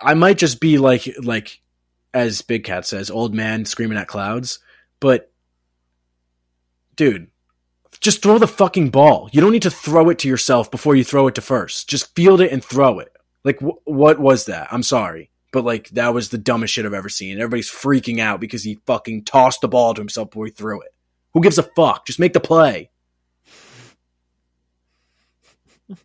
[0.04, 1.62] I might just be like, like,
[2.14, 4.60] as Big Cat says, old man screaming at clouds.
[5.00, 5.32] But
[7.00, 7.28] dude,
[8.02, 9.30] just throw the fucking ball.
[9.32, 11.90] You don't need to throw it to yourself before you throw it to first.
[11.90, 13.14] Just field it and throw it.
[13.46, 14.68] Like, wh- what was that?
[14.70, 15.32] I'm sorry.
[15.54, 17.40] But, like, that was the dumbest shit I've ever seen.
[17.40, 20.94] Everybody's freaking out because he fucking tossed the ball to himself before he threw it.
[21.34, 22.06] Who gives a fuck?
[22.06, 22.92] Just make the play.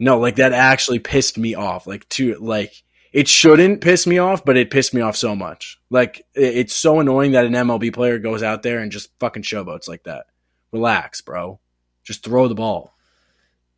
[0.00, 1.86] no, like, that actually pissed me off.
[1.86, 2.74] Like, to, like,
[3.12, 5.78] it shouldn't piss me off, but it pissed me off so much.
[5.90, 9.88] Like, it's so annoying that an MLB player goes out there and just fucking showboats
[9.88, 10.26] like that
[10.72, 11.60] relax, bro.
[12.04, 12.94] Just throw the ball.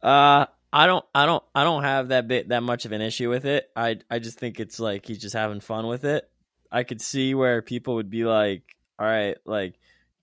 [0.02, 3.28] Uh, I don't, I don't, I don't have that bit that much of an issue
[3.28, 3.70] with it.
[3.76, 6.28] I, I just think it's like he's just having fun with it.
[6.70, 8.62] I could see where people would be like,
[8.98, 9.74] all right, like,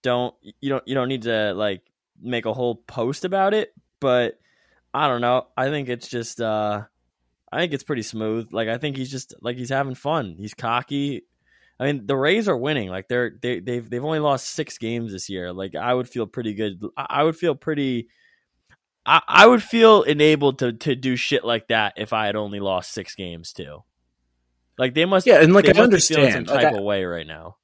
[0.01, 1.81] don't you don't you don't need to like
[2.21, 4.39] make a whole post about it, but
[4.93, 5.47] I don't know.
[5.55, 6.83] I think it's just, uh,
[7.51, 8.49] I think it's pretty smooth.
[8.51, 10.35] Like, I think he's just like he's having fun.
[10.37, 11.23] He's cocky.
[11.79, 12.89] I mean, the Rays are winning.
[12.89, 15.53] Like they're they they've they've only lost six games this year.
[15.53, 16.81] Like I would feel pretty good.
[16.97, 18.09] I would feel pretty.
[19.05, 22.59] I, I would feel enabled to to do shit like that if I had only
[22.59, 23.83] lost six games too.
[24.77, 25.25] Like they must.
[25.25, 27.55] Yeah, and like I understand some like, type I- of way right now.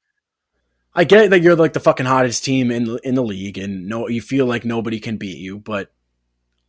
[0.94, 4.08] I get that you're like the fucking hottest team in in the league, and no,
[4.08, 5.58] you feel like nobody can beat you.
[5.58, 5.92] But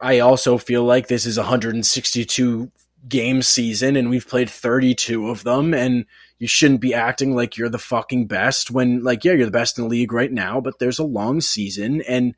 [0.01, 2.69] I also feel like this is a 162
[3.07, 6.05] game season, and we've played 32 of them, and
[6.39, 9.77] you shouldn't be acting like you're the fucking best when, like, yeah, you're the best
[9.77, 12.35] in the league right now, but there's a long season, and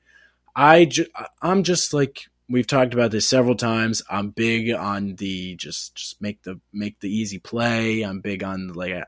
[0.55, 1.07] I, ju-
[1.41, 4.01] I'm just like we've talked about this several times.
[4.09, 8.01] I'm big on the just just make the make the easy play.
[8.01, 9.03] I'm big on like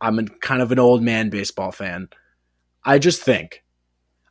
[0.00, 2.08] I'm a, kind of an old man baseball fan.
[2.84, 3.64] I just think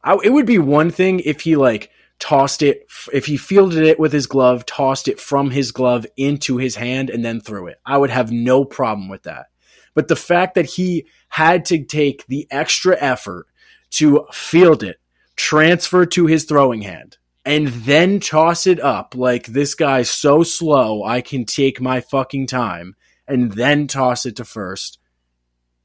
[0.03, 1.89] I, it would be one thing if he like
[2.19, 6.57] tossed it, if he fielded it with his glove, tossed it from his glove into
[6.57, 7.79] his hand, and then threw it.
[7.85, 9.47] I would have no problem with that.
[9.93, 13.47] But the fact that he had to take the extra effort
[13.91, 14.97] to field it,
[15.35, 21.03] transfer to his throwing hand, and then toss it up like this guy's so slow,
[21.03, 22.95] I can take my fucking time,
[23.27, 24.99] and then toss it to first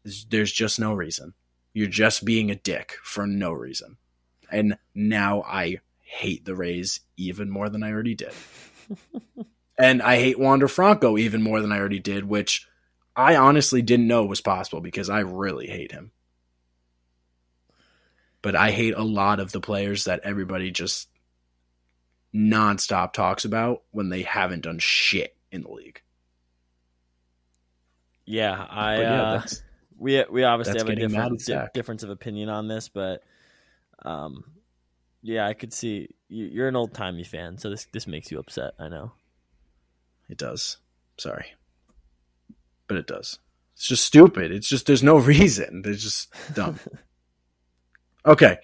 [0.04, 1.34] there's- just no reason.
[1.74, 3.98] You're just being a dick for no reason.
[4.50, 5.80] And now I
[6.10, 8.32] hate the Rays even more than I already did.
[9.78, 12.66] and I hate Wander Franco even more than I already did, which
[13.14, 16.10] I honestly didn't know was possible because I really hate him.
[18.42, 21.08] But I hate a lot of the players that everybody just
[22.34, 26.02] nonstop talks about when they haven't done shit in the league.
[28.24, 28.96] Yeah, I.
[28.96, 29.42] But yeah, uh,
[29.96, 33.22] we we obviously have a different di- difference of opinion on this, but
[34.02, 34.44] um,
[35.22, 38.38] yeah, I could see you, you're an old timey fan, so this this makes you
[38.38, 38.72] upset.
[38.78, 39.12] I know.
[40.28, 40.78] It does.
[41.18, 41.46] Sorry.
[42.86, 43.38] But it does.
[43.74, 44.52] It's just stupid.
[44.52, 45.82] It's just there's no reason.
[45.82, 46.78] They're just dumb.
[48.24, 48.58] okay.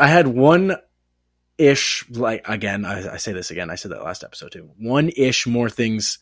[0.00, 0.76] I had one
[1.58, 4.70] ish like again, I, I say this again, I said that last episode too.
[4.78, 6.18] One ish more things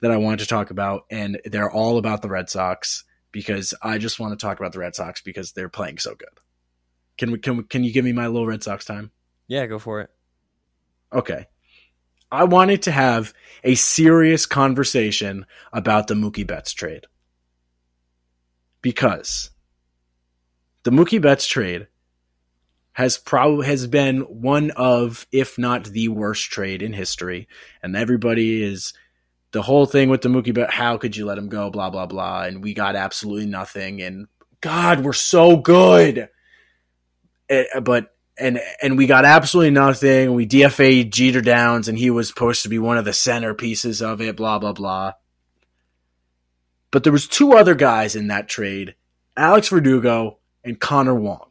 [0.00, 3.98] that I wanted to talk about, and they're all about the Red Sox because I
[3.98, 6.28] just want to talk about the Red Sox because they're playing so good.
[7.18, 9.10] Can we can we, can you give me my little Red Sox time?
[9.48, 10.10] Yeah, go for it.
[11.12, 11.46] Okay.
[12.30, 17.06] I wanted to have a serious conversation about the Mookie Betts trade.
[18.80, 19.50] Because
[20.82, 21.88] the Mookie Betts trade
[22.94, 27.48] has probably has been one of, if not the worst trade in history.
[27.82, 28.94] And everybody is
[29.52, 31.70] the whole thing with the Mookie Betts, how could you let him go?
[31.70, 32.44] Blah blah blah.
[32.44, 34.00] And we got absolutely nothing.
[34.00, 34.26] And
[34.62, 36.30] God, we're so good.
[37.82, 40.34] But and and we got absolutely nothing.
[40.34, 44.20] We DFA Jeter Downs, and he was supposed to be one of the centerpieces of
[44.20, 44.36] it.
[44.36, 45.12] Blah blah blah.
[46.90, 48.94] But there was two other guys in that trade:
[49.36, 51.50] Alex Verdugo and Connor Wong.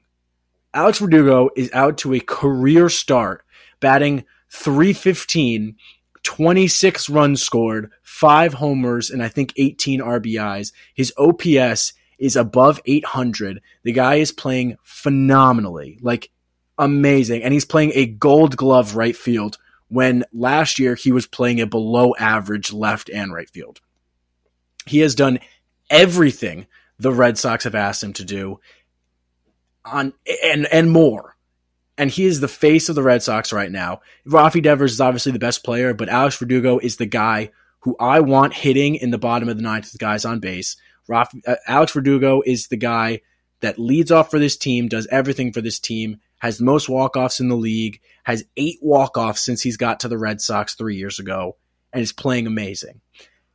[0.73, 3.43] Alex Verdugo is out to a career start,
[3.81, 5.75] batting 315,
[6.23, 10.71] 26 runs scored, five homers, and I think 18 RBIs.
[10.93, 13.61] His OPS is above 800.
[13.83, 15.97] The guy is playing phenomenally.
[16.01, 16.29] Like
[16.77, 17.43] amazing.
[17.43, 19.57] And he's playing a gold glove right field
[19.89, 23.81] when last year he was playing a below average left and right field.
[24.85, 25.39] He has done
[25.89, 26.67] everything
[26.99, 28.59] the Red Sox have asked him to do
[29.83, 30.13] on
[30.43, 31.35] and and more.
[31.97, 34.01] And he is the face of the Red Sox right now.
[34.27, 38.19] Raffy Devers is obviously the best player, but Alex Verdugo is the guy who I
[38.19, 40.77] want hitting in the bottom of the ninth with guys on base.
[41.09, 43.21] Raffy, uh, Alex Verdugo is the guy
[43.61, 47.39] that leads off for this team, does everything for this team, has the most walk-offs
[47.39, 51.19] in the league, has eight walk-offs since he's got to the Red Sox three years
[51.19, 51.57] ago,
[51.93, 53.01] and is playing amazing.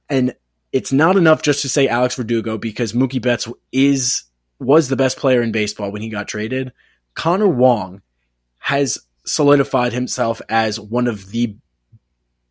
[0.09, 0.35] And
[0.73, 4.25] it's not enough just to say Alex Verdugo because Mookie Betts is
[4.59, 6.73] was the best player in baseball when he got traded.
[7.15, 8.03] Connor Wong
[8.59, 11.57] has solidified himself as one of the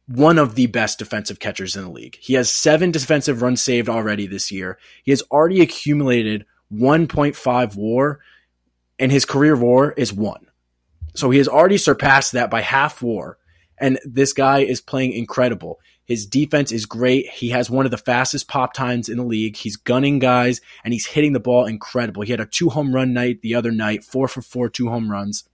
[0.07, 2.17] one of the best defensive catchers in the league.
[2.21, 4.77] He has seven defensive runs saved already this year.
[5.03, 8.19] He has already accumulated 1.5 WAR,
[8.99, 10.47] and his career WAR is one.
[11.15, 13.37] So he has already surpassed that by half WAR.
[13.77, 15.79] And this guy is playing incredible.
[16.05, 17.27] His defense is great.
[17.29, 19.57] He has one of the fastest pop times in the league.
[19.57, 22.21] He's gunning guys and he's hitting the ball incredible.
[22.21, 25.11] He had a two home run night the other night, four for four, two home
[25.11, 25.49] runs.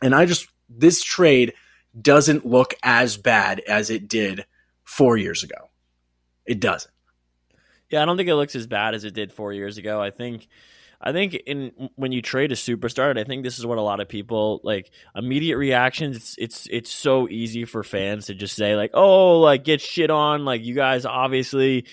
[0.00, 1.54] And I just, this trade
[2.00, 4.46] doesn't look as bad as it did
[4.84, 5.70] four years ago.
[6.46, 6.92] It doesn't.
[7.90, 10.00] Yeah, I don't think it looks as bad as it did four years ago.
[10.00, 10.48] I think,
[11.00, 14.00] I think in when you trade a superstar, I think this is what a lot
[14.00, 16.16] of people like immediate reactions.
[16.16, 20.10] It's it's it's so easy for fans to just say like, oh, like get shit
[20.10, 21.86] on, like you guys obviously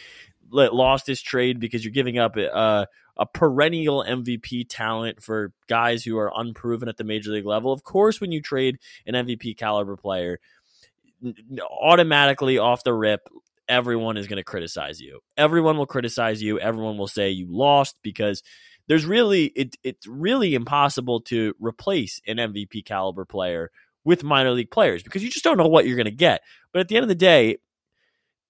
[0.51, 2.87] lost this trade because you're giving up a,
[3.17, 7.71] a perennial MVP talent for guys who are unproven at the major league level.
[7.71, 10.39] Of course, when you trade an MVP caliber player,
[11.81, 13.29] automatically off the rip,
[13.67, 15.19] everyone is going to criticize you.
[15.37, 16.59] Everyone will criticize you.
[16.59, 18.43] Everyone will say you lost because
[18.87, 23.71] there's really it, it's really impossible to replace an MVP caliber player
[24.03, 26.41] with minor league players because you just don't know what you're going to get.
[26.71, 27.57] But at the end of the day,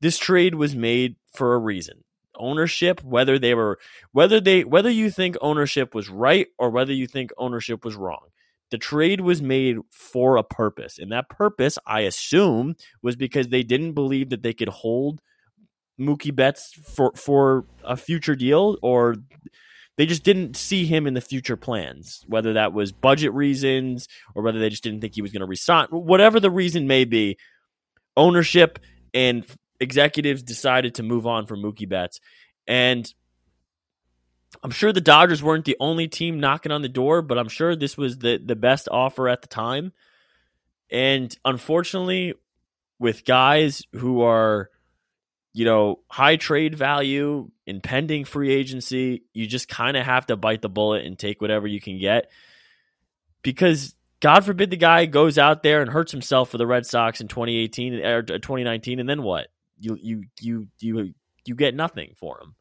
[0.01, 2.03] this trade was made for a reason.
[2.37, 3.79] Ownership, whether they were
[4.11, 8.27] whether they whether you think ownership was right or whether you think ownership was wrong.
[8.71, 10.97] The trade was made for a purpose.
[10.97, 15.21] And that purpose, I assume, was because they didn't believe that they could hold
[15.99, 19.15] Mookie Betts for for a future deal or
[19.97, 24.43] they just didn't see him in the future plans, whether that was budget reasons or
[24.43, 25.87] whether they just didn't think he was going to resign.
[25.89, 27.37] Whatever the reason may be,
[28.17, 28.79] ownership
[29.13, 29.45] and
[29.79, 32.19] executives decided to move on from Mookie Betts.
[32.67, 33.11] And
[34.63, 37.75] I'm sure the Dodgers weren't the only team knocking on the door, but I'm sure
[37.75, 39.91] this was the, the best offer at the time.
[40.89, 42.33] And unfortunately,
[42.99, 44.69] with guys who are
[45.55, 50.61] you know, high trade value, impending free agency, you just kind of have to bite
[50.61, 52.29] the bullet and take whatever you can get.
[53.41, 57.21] Because God forbid the guy goes out there and hurts himself for the Red Sox
[57.21, 59.47] in 2018 or er, 2019 and then what?
[59.79, 61.13] You you you you
[61.45, 62.55] you get nothing for him.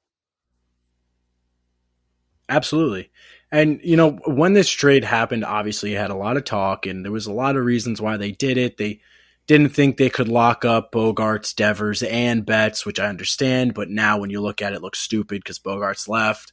[2.48, 3.10] Absolutely.
[3.50, 7.04] And you know, when this trade happened, obviously it had a lot of talk and
[7.04, 8.76] there was a lot of reasons why they did it.
[8.76, 9.00] They
[9.46, 13.74] didn't think they could lock up Bogaerts, Devers, and Betts, which I understand.
[13.74, 16.52] But now when you look at it, it looks stupid because Bogaerts left.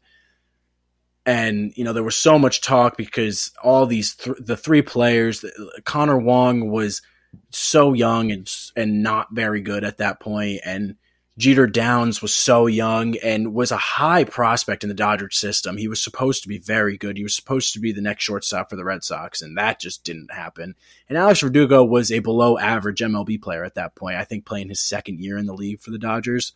[1.25, 5.45] And, you know, there was so much talk because all these, th- the three players,
[5.85, 7.01] Connor Wong was
[7.49, 10.95] so young and, and not very good at that point, And
[11.37, 15.77] Jeter Downs was so young and was a high prospect in the Dodgers system.
[15.77, 17.17] He was supposed to be very good.
[17.17, 20.03] He was supposed to be the next shortstop for the Red Sox, and that just
[20.03, 20.75] didn't happen.
[21.07, 24.69] And Alex Verdugo was a below average MLB player at that point, I think playing
[24.69, 26.53] his second year in the league for the Dodgers.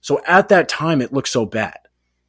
[0.00, 1.78] So at that time, it looked so bad.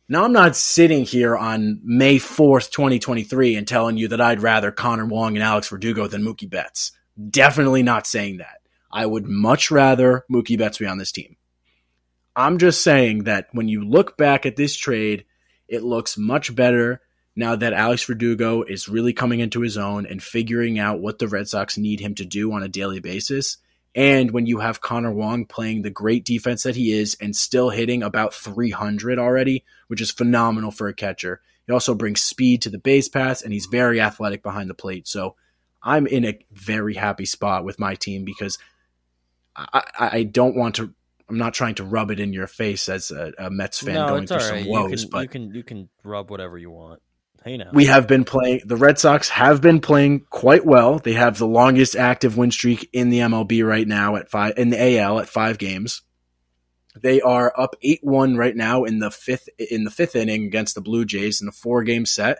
[0.09, 4.71] Now, I'm not sitting here on May 4th, 2023, and telling you that I'd rather
[4.71, 6.91] Connor Wong and Alex Verdugo than Mookie Betts.
[7.29, 8.61] Definitely not saying that.
[8.91, 11.37] I would much rather Mookie Betts be on this team.
[12.35, 15.25] I'm just saying that when you look back at this trade,
[15.67, 17.01] it looks much better
[17.35, 21.27] now that Alex Verdugo is really coming into his own and figuring out what the
[21.27, 23.57] Red Sox need him to do on a daily basis.
[23.93, 27.69] And when you have Connor Wong playing the great defense that he is and still
[27.69, 31.41] hitting about 300 already, which is phenomenal for a catcher.
[31.67, 35.07] He also brings speed to the base pass and he's very athletic behind the plate.
[35.07, 35.35] So
[35.83, 38.57] I'm in a very happy spot with my team because
[39.55, 40.93] I, I don't want to
[41.31, 44.07] I'm not trying to rub it in your face as a, a Mets fan no,
[44.09, 44.63] going through right.
[44.63, 47.01] some woes, you can, but you can you can rub whatever you want.
[47.43, 47.71] Hey now.
[47.73, 50.99] We have been playing the Red Sox have been playing quite well.
[50.99, 54.69] They have the longest active win streak in the MLB right now at five in
[54.69, 56.01] the AL at five games.
[57.01, 60.75] They are up eight one right now in the fifth in the fifth inning against
[60.75, 62.39] the Blue Jays in a four game set.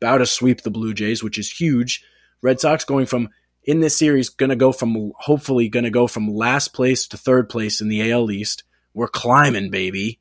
[0.00, 2.04] About to sweep the Blue Jays, which is huge.
[2.42, 3.30] Red Sox going from
[3.64, 7.16] in this series going to go from hopefully going to go from last place to
[7.16, 8.64] third place in the AL East.
[8.92, 10.20] We're climbing, baby.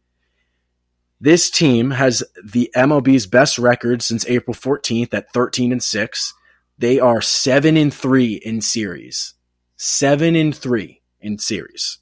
[1.20, 6.34] This team has the MLB's best record since April 14th at 13 and 6.
[6.78, 9.36] They are 7 and 3 in series.
[9.78, 12.00] 7 and 3 in series.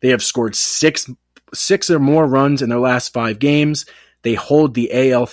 [0.00, 1.10] They have scored 6
[1.52, 3.86] 6 or more runs in their last 5 games.
[4.22, 5.28] They hold the AL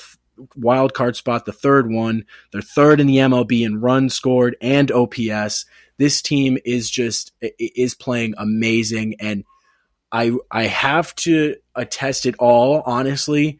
[0.56, 2.26] wild card spot, the third one.
[2.52, 5.66] They're third in the MLB in runs scored and OPS.
[5.98, 9.44] This team is just is playing amazing, and
[10.12, 13.60] I I have to attest it all honestly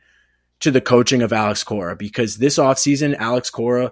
[0.62, 3.92] to the coaching of Alex Cora because this offseason, Alex Cora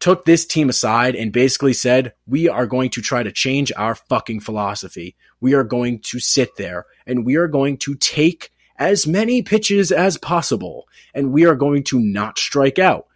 [0.00, 3.94] took this team aside and basically said, We are going to try to change our
[3.94, 5.14] fucking philosophy.
[5.40, 9.92] We are going to sit there and we are going to take as many pitches
[9.92, 13.06] as possible, and we are going to not strike out.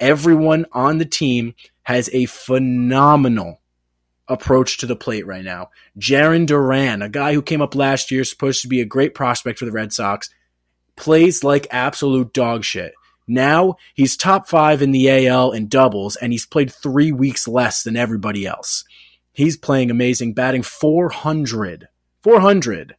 [0.00, 3.60] Everyone on the team has a phenomenal
[4.28, 5.70] approach to the plate right now.
[5.98, 9.58] Jarren Duran, a guy who came up last year, supposed to be a great prospect
[9.58, 10.30] for the Red Sox,
[10.96, 12.92] plays like absolute dog shit.
[13.26, 17.82] Now he's top five in the AL in doubles, and he's played three weeks less
[17.82, 18.84] than everybody else.
[19.32, 21.88] He's playing amazing, batting 400.
[22.22, 22.96] 400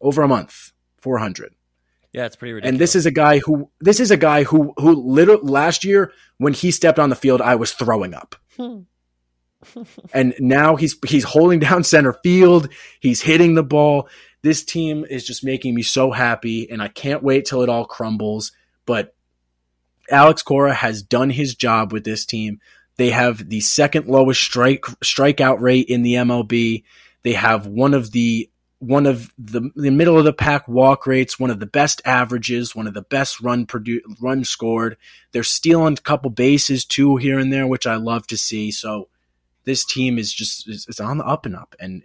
[0.00, 0.71] over a month.
[1.02, 1.54] 400.
[2.12, 2.72] Yeah, it's pretty ridiculous.
[2.72, 6.12] And this is a guy who this is a guy who who literally last year
[6.38, 8.36] when he stepped on the field, I was throwing up.
[8.56, 8.80] Hmm.
[10.14, 12.68] and now he's he's holding down center field.
[13.00, 14.08] He's hitting the ball.
[14.42, 17.84] This team is just making me so happy, and I can't wait till it all
[17.84, 18.52] crumbles.
[18.84, 19.14] But
[20.10, 22.60] Alex Cora has done his job with this team.
[22.96, 26.82] They have the second lowest strike strikeout rate in the MLB.
[27.22, 28.50] They have one of the
[28.82, 32.74] one of the, the middle of the pack walk rates, one of the best averages,
[32.74, 34.96] one of the best run produ- run scored.
[35.30, 38.72] They're stealing a couple bases too here and there, which I love to see.
[38.72, 39.08] So
[39.62, 41.76] this team is just it's on the up and up.
[41.78, 42.02] And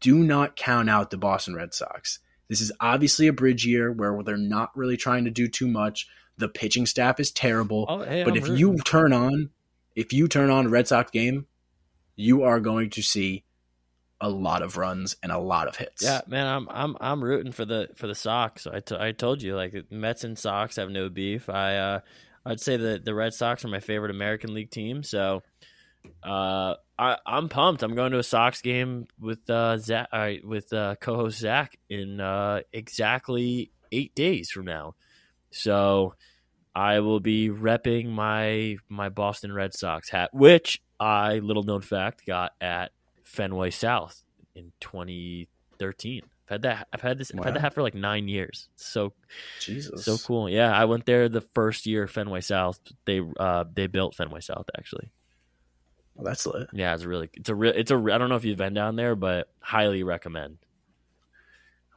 [0.00, 2.18] do not count out the Boston Red Sox.
[2.48, 6.08] This is obviously a bridge year where they're not really trying to do too much.
[6.38, 8.56] The pitching staff is terrible, Oh, hey, but I'm if rooting.
[8.56, 9.50] you turn on,
[9.94, 11.46] if you turn on a Red Sox game,
[12.16, 13.44] you are going to see
[14.20, 16.02] a lot of runs and a lot of hits.
[16.02, 18.66] Yeah, man, I'm I'm I'm rooting for the for the Sox.
[18.66, 21.48] I, t- I told you like Mets and Sox have no beef.
[21.48, 22.00] I uh
[22.44, 25.02] I'd say that the Red Sox are my favorite American League team.
[25.02, 25.42] So
[26.22, 27.82] uh I I'm pumped.
[27.82, 32.20] I'm going to a Sox game with uh Zach uh, with uh co-host Zach in
[32.20, 34.94] uh exactly 8 days from now.
[35.50, 36.14] So
[36.74, 42.26] I will be repping my my Boston Red Sox hat, which I little known fact
[42.26, 42.92] got at
[43.30, 44.22] Fenway South
[44.54, 46.22] in 2013.
[46.24, 46.88] I've had that.
[46.92, 47.30] I've had this.
[47.32, 47.52] I've had Wow.
[47.54, 48.68] that hat for like nine years.
[48.74, 49.12] So
[49.60, 50.04] Jesus.
[50.04, 50.50] so cool.
[50.50, 52.80] Yeah, I went there the first year Fenway South.
[53.04, 55.12] They uh they built Fenway South actually.
[56.16, 56.68] Well, that's lit.
[56.72, 58.96] Yeah, it's really it's a real it's a I don't know if you've been down
[58.96, 60.58] there, but highly recommend.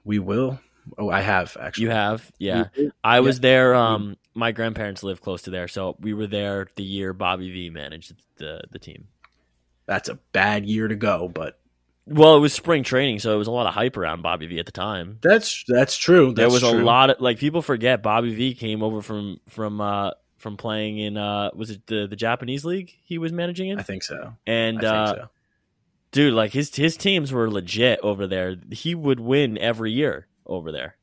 [0.03, 0.59] We will.
[0.97, 1.85] Oh, I have actually.
[1.85, 2.65] You have, yeah.
[3.03, 3.73] I was there.
[3.73, 7.69] Um, my grandparents live close to there, so we were there the year Bobby V
[7.69, 9.07] managed the the team.
[9.85, 11.59] That's a bad year to go, but
[12.05, 14.59] Well, it was spring training, so it was a lot of hype around Bobby V
[14.59, 15.17] at the time.
[15.21, 16.33] that's that's true.
[16.33, 19.79] there That's was a lot of like people forget Bobby V came over from from
[19.81, 23.79] uh from playing in uh was it the the Japanese league he was managing in
[23.79, 24.33] I think so.
[24.45, 25.29] and I think uh so.
[26.11, 30.71] dude like his his teams were legit over there he would win every year over
[30.73, 30.97] there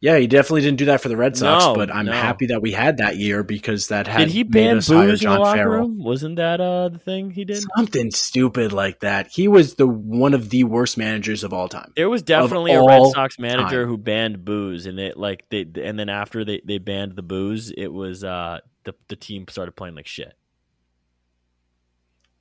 [0.00, 2.12] Yeah, he definitely didn't do that for the Red Sox, No, but I'm no.
[2.12, 5.08] happy that we had that year because that had did he ban hire booze in
[5.08, 5.80] the John Farrell.
[5.88, 9.26] room wasn't that uh the thing he did Something stupid like that.
[9.26, 11.92] He was the one of the worst managers of all time.
[11.96, 13.88] There was definitely a Red Sox manager time.
[13.88, 17.72] who banned booze, and it like they and then after they, they banned the booze,
[17.76, 20.32] it was uh the the team started playing like shit.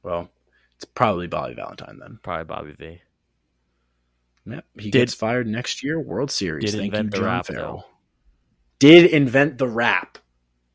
[0.03, 0.29] Well,
[0.75, 2.19] it's probably Bobby Valentine then.
[2.21, 3.01] Probably Bobby V.
[4.49, 5.99] Yep, he Did- gets fired next year.
[5.99, 6.71] World Series.
[6.71, 7.89] did Thank invent you, the John wrap, Farrell.
[8.79, 10.17] Did invent the wrap.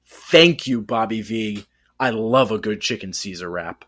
[0.06, 1.64] Thank you, Bobby V.
[1.98, 3.84] I love a good chicken Caesar wrap.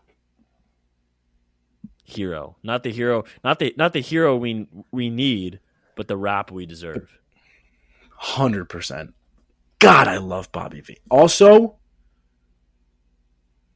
[2.03, 5.59] Hero, not the hero, not the not the hero we we need,
[5.95, 7.17] but the wrap we deserve.
[8.11, 9.13] Hundred percent.
[9.79, 10.97] God, I love Bobby V.
[11.11, 11.75] Also,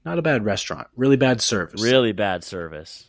[0.05, 0.87] not a bad restaurant.
[0.95, 1.81] Really bad service.
[1.83, 3.08] Really bad service.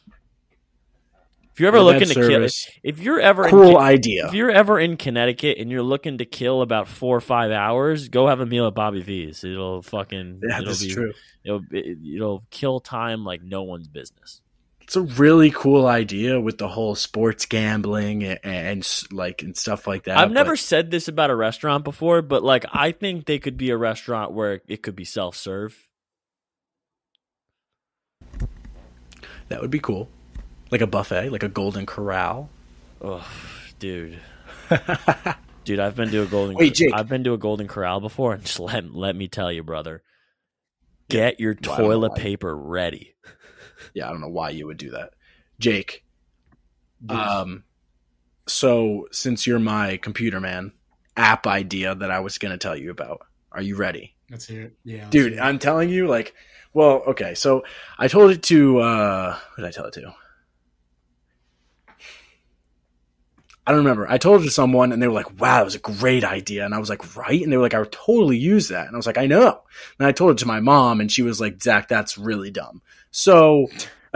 [1.53, 2.48] If you're ever looking to kill,
[2.82, 4.26] if you're ever in Cool Con- idea.
[4.28, 8.09] if you're ever in Connecticut and you're looking to kill about four or five hours,
[8.09, 9.42] go have a meal at Bobby V's.
[9.44, 11.12] It'll fucking yeah, it'll that's be true.
[11.44, 14.40] It'll it, it'll kill time like no one's business.
[14.82, 19.86] It's a really cool idea with the whole sports gambling and, and like and stuff
[19.86, 20.18] like that.
[20.18, 23.57] I've never but said this about a restaurant before, but like I think they could
[23.57, 25.86] be a restaurant where it could be self serve.
[29.51, 30.09] that would be cool,
[30.70, 32.50] like a buffet, like a Golden Corral.
[33.02, 33.26] Oh,
[33.78, 34.18] dude,
[35.64, 36.56] dude, I've been to a golden.
[36.56, 36.92] Wait, Jake.
[36.94, 40.02] I've been to a Golden Corral before, and just let let me tell you, brother,
[41.08, 42.18] get your Well, I don't know toilet why.
[42.18, 43.14] paper ready.
[43.94, 45.14] yeah, I don't know why you would do that,
[45.58, 46.04] Jake.
[47.08, 47.64] Um,
[48.46, 50.72] so since you're my computer man,
[51.16, 54.14] app idea that I was going to tell you about, are you ready?
[54.30, 54.76] Let's hear it.
[54.84, 55.44] Yeah, let's dude hear it.
[55.44, 56.34] i'm telling you like
[56.72, 57.64] well okay so
[57.98, 60.12] i told it to uh who did i tell it to
[63.70, 65.74] i don't remember i told it to someone and they were like wow that was
[65.76, 68.36] a great idea and i was like right and they were like i would totally
[68.36, 69.60] use that and i was like i know
[69.98, 72.82] and i told it to my mom and she was like zach that's really dumb
[73.10, 73.66] so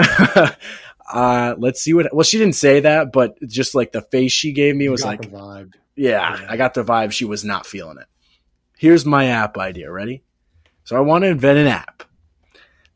[1.13, 4.53] uh let's see what well she didn't say that but just like the face she
[4.53, 5.75] gave me You was like the vibe.
[5.97, 6.47] yeah, Yeah.
[6.49, 8.07] I got the vibe she was not feeling it.
[8.77, 9.91] Here's my app idea.
[9.91, 10.23] Ready?
[10.85, 12.03] So I want to invent an app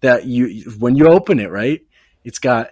[0.00, 1.80] that you, when you open it, right?
[2.24, 2.70] It's got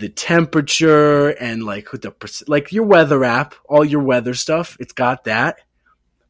[0.00, 4.76] the temperature and like with the like your weather app, all your weather stuff.
[4.80, 5.60] It's got that,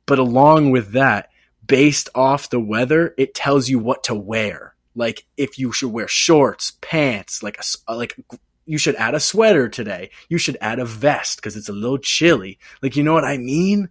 [0.07, 1.31] but along with that,
[1.67, 4.75] based off the weather, it tells you what to wear.
[4.95, 8.17] Like if you should wear shorts, pants, like a s- uh, like
[8.67, 10.11] you should add a sweater today.
[10.29, 12.59] You should add a vest because it's a little chilly.
[12.83, 13.89] Like, you know what I mean?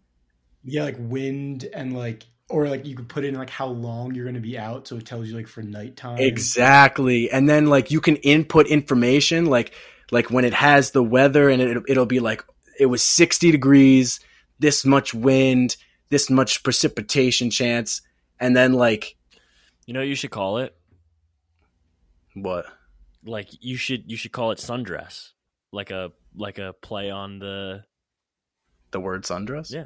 [0.64, 4.26] Yeah, like wind and like or like you could put in like how long you're
[4.26, 6.18] going to be out, so it tells you like for nighttime.
[6.20, 7.30] Exactly.
[7.30, 9.74] And then like you can input information like
[10.12, 12.44] like when it has the weather and it, it'll be like
[12.80, 14.20] it was 60 degrees,
[14.60, 15.78] this much wind,
[16.10, 18.02] this much precipitation chance,
[18.40, 19.16] and then like
[19.86, 20.76] You know what you should call it?
[22.34, 22.66] what?
[23.26, 25.32] Like you should you should call it sundress.
[25.72, 27.84] Like a like a play on the
[28.92, 29.72] The word sundress?
[29.72, 29.86] yeah.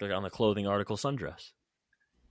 [0.00, 1.50] Like on the clothing article sundress.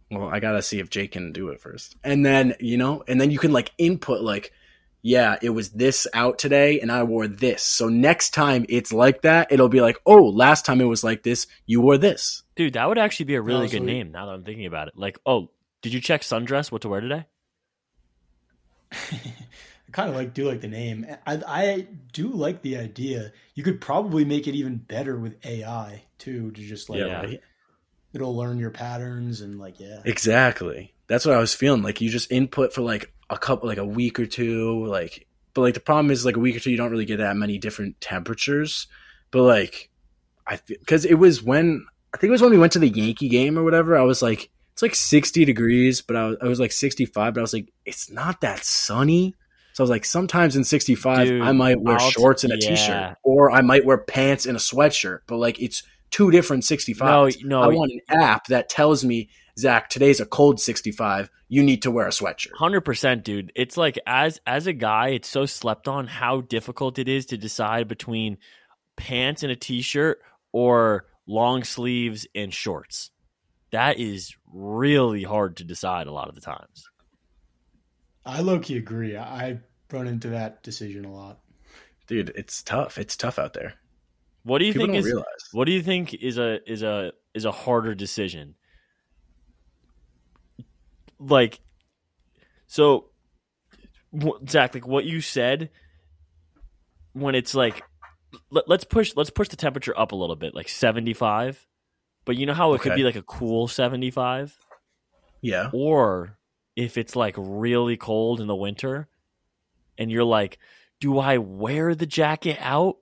[0.09, 1.97] Well, I gotta see if Jake can do it first.
[2.03, 4.53] And then, you know, and then you can like input like,
[5.01, 7.63] yeah, it was this out today and I wore this.
[7.63, 11.23] So next time it's like that, it'll be like, oh, last time it was like
[11.23, 12.43] this, you wore this.
[12.55, 14.93] Dude, that would actually be a really good name now that I'm thinking about it.
[14.97, 15.51] Like, oh,
[15.81, 17.25] did you check sundress what to wear today?
[19.87, 21.05] I kind of like do like the name.
[21.25, 23.31] I I do like the idea.
[23.55, 27.21] You could probably make it even better with AI too, to just like Yeah.
[27.21, 27.41] right?
[28.21, 30.01] It'll learn your patterns and like yeah.
[30.05, 30.93] Exactly.
[31.07, 31.83] That's what I was feeling.
[31.83, 35.27] Like you just input for like a couple, like a week or two, like.
[35.53, 37.35] But like the problem is, like a week or two, you don't really get that
[37.35, 38.87] many different temperatures.
[39.31, 39.89] But like,
[40.45, 42.89] I feel because it was when I think it was when we went to the
[42.89, 43.97] Yankee game or whatever.
[43.97, 47.33] I was like, it's like sixty degrees, but I was, I was like sixty five.
[47.33, 49.33] But I was like, it's not that sunny.
[49.73, 52.53] So I was like, sometimes in sixty five, Dude, I might wear I'll- shorts and
[52.53, 52.75] a yeah.
[52.75, 55.21] shirt or I might wear pants and a sweatshirt.
[55.27, 55.81] But like, it's
[56.11, 57.35] two different sixty five.
[57.43, 57.69] No, no.
[57.69, 61.29] I want an app that tells me, Zach, today's a cold 65.
[61.49, 62.53] You need to wear a sweatshirt.
[62.55, 63.51] Hundred percent, dude.
[63.55, 67.37] It's like as as a guy, it's so slept on how difficult it is to
[67.37, 68.37] decide between
[68.97, 70.19] pants and a t-shirt
[70.51, 73.11] or long sleeves and shorts.
[73.71, 76.89] That is really hard to decide a lot of the times.
[78.25, 79.15] I low key agree.
[79.15, 79.59] I I
[79.91, 81.39] run into that decision a lot.
[82.07, 82.97] Dude, it's tough.
[82.97, 83.75] It's tough out there.
[84.47, 85.25] What do you People think is realize.
[85.51, 88.55] what do you think is a is a is a harder decision?
[91.19, 91.59] Like,
[92.67, 93.09] so
[94.47, 95.69] Zach, like what you said,
[97.13, 97.83] when it's like,
[98.49, 101.65] let, let's push let's push the temperature up a little bit, like seventy five.
[102.23, 104.57] But you know how it could be like a cool seventy five,
[105.41, 105.71] Yeah.
[105.73, 106.37] or
[106.75, 109.09] if it's like really cold in the winter,
[109.97, 110.57] and you're like,
[110.99, 112.97] do I wear the jacket out?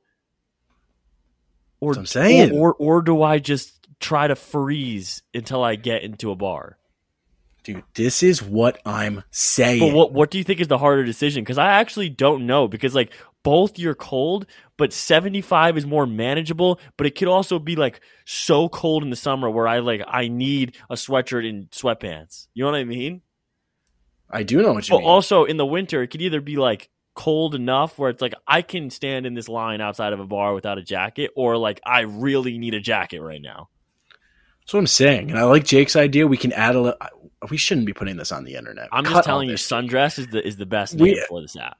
[1.86, 2.51] Or, That's what I'm saying.
[2.57, 6.77] or, or or do I just try to freeze until I get into a bar?
[7.63, 9.79] Dude, this is what I'm saying.
[9.79, 11.43] But what what do you think is the harder decision?
[11.43, 12.67] Because I actually don't know.
[12.67, 13.11] Because like
[13.43, 14.45] both you're cold,
[14.77, 16.79] but 75 is more manageable.
[16.97, 20.27] But it could also be like so cold in the summer where I like I
[20.27, 22.47] need a sweatshirt and sweatpants.
[22.53, 23.21] You know what I mean?
[24.29, 25.07] I do know what you But mean.
[25.07, 28.61] also in the winter, it could either be like cold enough where it's like I
[28.61, 32.01] can stand in this line outside of a bar without a jacket, or like I
[32.01, 33.70] really need a jacket right now.
[34.61, 35.30] That's what I'm saying.
[35.32, 36.28] And I like Jake's idea.
[36.28, 36.99] We can add a little.
[37.49, 38.89] We shouldn't be putting this on the internet.
[38.91, 41.55] I'm Cut just telling you, sundress is the is the best We- name for this
[41.55, 41.78] app.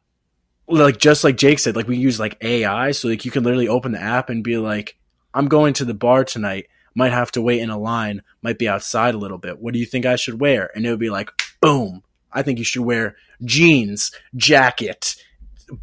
[0.68, 3.68] like just like Jake said, like we use like AI, so like you can literally
[3.68, 4.96] open the app and be like,
[5.34, 6.68] "I'm going to the bar tonight.
[6.96, 8.22] Might have to wait in a line.
[8.42, 9.60] Might be outside a little bit.
[9.60, 11.30] What do you think I should wear?" And it would be like,
[11.62, 12.04] "Boom!
[12.32, 15.16] I think you should wear jeans, jacket,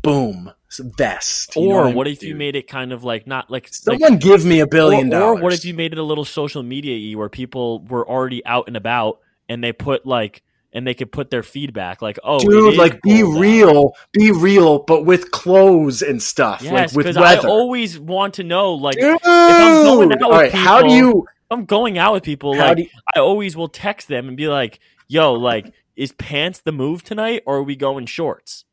[0.02, 0.52] boom,
[0.96, 4.00] vest." Or I what mean, if you made it kind of like not like like-
[4.00, 5.40] someone give me a billion or, dollars?
[5.40, 8.68] Or what if you made it a little social media where people were already out
[8.68, 12.76] and about and they put like and they could put their feedback like, oh, Dude,
[12.76, 13.40] like be cold out.
[13.40, 18.34] real, be real, but with clothes and stuff, Yes, like with because I always want
[18.34, 19.18] to know, like, Dude!
[19.24, 21.26] I'm going out All with right, how do you?
[21.28, 24.48] if I'm going out with people, like, you, I always will text them and be
[24.48, 28.64] like, "Yo, like, is pants the move tonight, or are we going shorts?"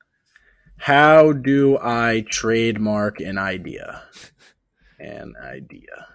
[0.79, 4.01] How do I trademark an idea?
[4.99, 6.07] An idea.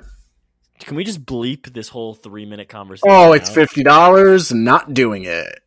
[0.80, 3.08] Can we just bleep this whole three minute conversation?
[3.10, 3.54] Oh, it's out?
[3.54, 4.52] fifty dollars.
[4.52, 5.60] Not doing it.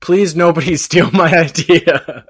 [0.00, 2.24] Please, nobody steal my idea.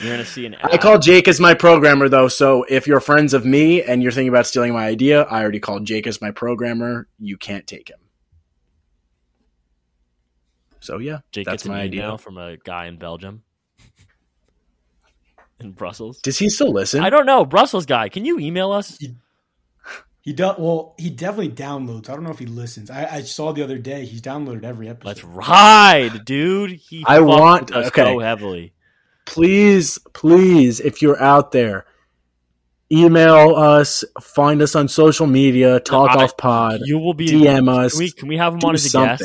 [0.00, 0.56] You're gonna see an.
[0.62, 2.28] I call Jake as my programmer, though.
[2.28, 5.60] So if you're friends of me and you're thinking about stealing my idea, I already
[5.60, 7.08] called Jake as my programmer.
[7.18, 7.98] You can't take him.
[10.80, 12.18] So yeah, Jake that's gets an my email idea.
[12.18, 13.42] from a guy in Belgium,
[15.60, 16.20] in Brussels.
[16.20, 17.02] Does he still listen?
[17.02, 18.08] I don't know, Brussels guy.
[18.08, 18.98] Can you email us?
[20.22, 20.94] He does well.
[20.98, 22.10] He definitely downloads.
[22.10, 22.90] I don't know if he listens.
[22.90, 25.06] I, I saw the other day he's downloaded every episode.
[25.08, 26.72] Let's ride, dude.
[26.72, 28.04] He I want- us okay.
[28.04, 28.74] so heavily.
[29.24, 31.86] please, please, if you're out there,
[32.92, 37.26] email us, find us on social media, talk I- off pod, You will be.
[37.28, 39.22] DM us, Can we, can we have him do on as a guest?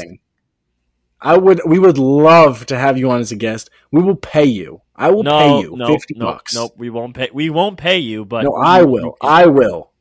[1.26, 1.41] Something.
[1.41, 3.69] I would, we would love to have you on as a guest.
[3.91, 4.82] We will pay you.
[4.95, 6.55] I will no, pay you no, fifty no, bucks.
[6.55, 6.69] no.
[6.78, 7.30] We won't pay.
[7.34, 9.17] We won't pay you, but no, I will.
[9.21, 9.91] I will.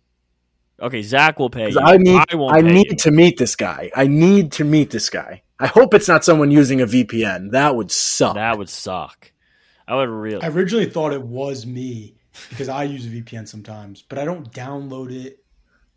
[0.80, 1.70] Okay, Zach will pay.
[1.70, 1.80] You.
[1.80, 2.96] I need I won't I pay need you.
[2.96, 3.90] to meet this guy.
[3.94, 5.42] I need to meet this guy.
[5.58, 7.52] I hope it's not someone using a VPN.
[7.52, 8.34] That would suck.
[8.34, 9.32] That would suck.
[9.86, 10.42] I would really.
[10.42, 12.16] I originally thought it was me
[12.50, 15.43] because I use a VPN sometimes, but I don't download it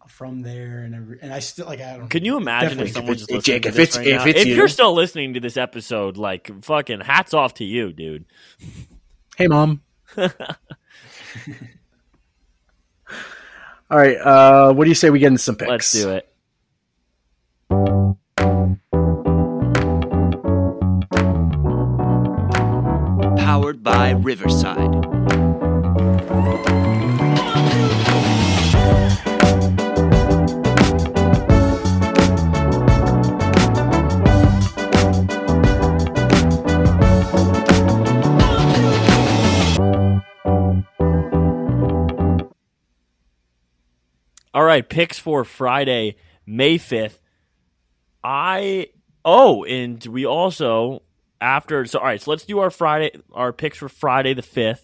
[0.09, 2.09] from there, and every, and I still like I don't.
[2.09, 4.19] Can you imagine if someone just it's- listening Jake, to if this it's- right if
[4.21, 4.25] now?
[4.29, 7.91] it's if you- you're still listening to this episode, like fucking hats off to you,
[7.93, 8.25] dude.
[9.37, 9.81] hey, mom.
[13.89, 14.17] All right.
[14.17, 15.69] Uh, what do you say we get into some picks?
[15.69, 16.27] Let's do it.
[23.37, 24.95] Powered by Riverside.
[44.57, 46.15] All right, picks for Friday,
[46.47, 47.19] May 5th.
[48.23, 48.87] I
[49.23, 51.03] oh, and we also
[51.39, 54.81] after so all right, so let's do our Friday our picks for Friday the 5th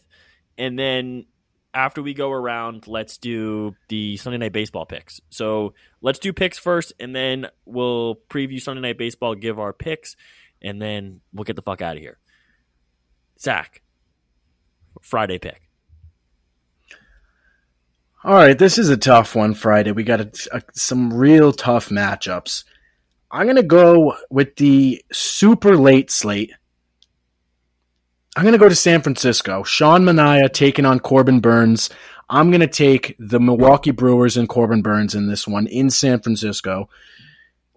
[0.60, 1.26] and then
[1.74, 5.20] after we go around, let's do the Sunday night baseball picks.
[5.32, 10.16] So, let's do picks first and then we'll preview Sunday night baseball, give our picks
[10.62, 12.20] and then we'll get the fuck out of here.
[13.40, 13.82] Zach,
[15.02, 15.64] Friday pick.
[18.26, 19.54] All right, this is a tough one.
[19.54, 22.64] Friday, we got a, a, some real tough matchups.
[23.30, 26.54] I'm gonna go with the super late slate.
[28.38, 29.64] I'm gonna go to San Francisco.
[29.64, 31.90] Sean Manaea taking on Corbin Burnes.
[32.30, 36.88] I'm gonna take the Milwaukee Brewers and Corbin Burnes in this one in San Francisco.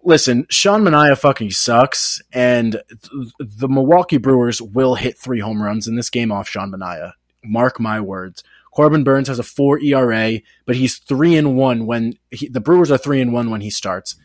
[0.01, 5.89] Listen, Sean Manaea fucking sucks, and th- the Milwaukee Brewers will hit three home runs
[5.89, 7.11] in this game off Sean Manaea.
[7.43, 8.45] Mark my words.
[8.77, 12.91] Corbin Burnes has a four ERA, but he's three and one when he, the Brewers
[12.91, 14.15] are three and one when he starts.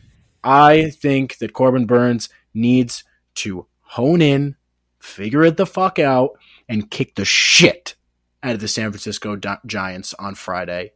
[0.43, 3.03] I think that Corbin Burnes needs
[3.37, 4.55] to hone in,
[4.99, 6.37] figure it the fuck out,
[6.69, 7.95] and kick the shit
[8.43, 10.91] out of the San Francisco Gi- Giants on Friday.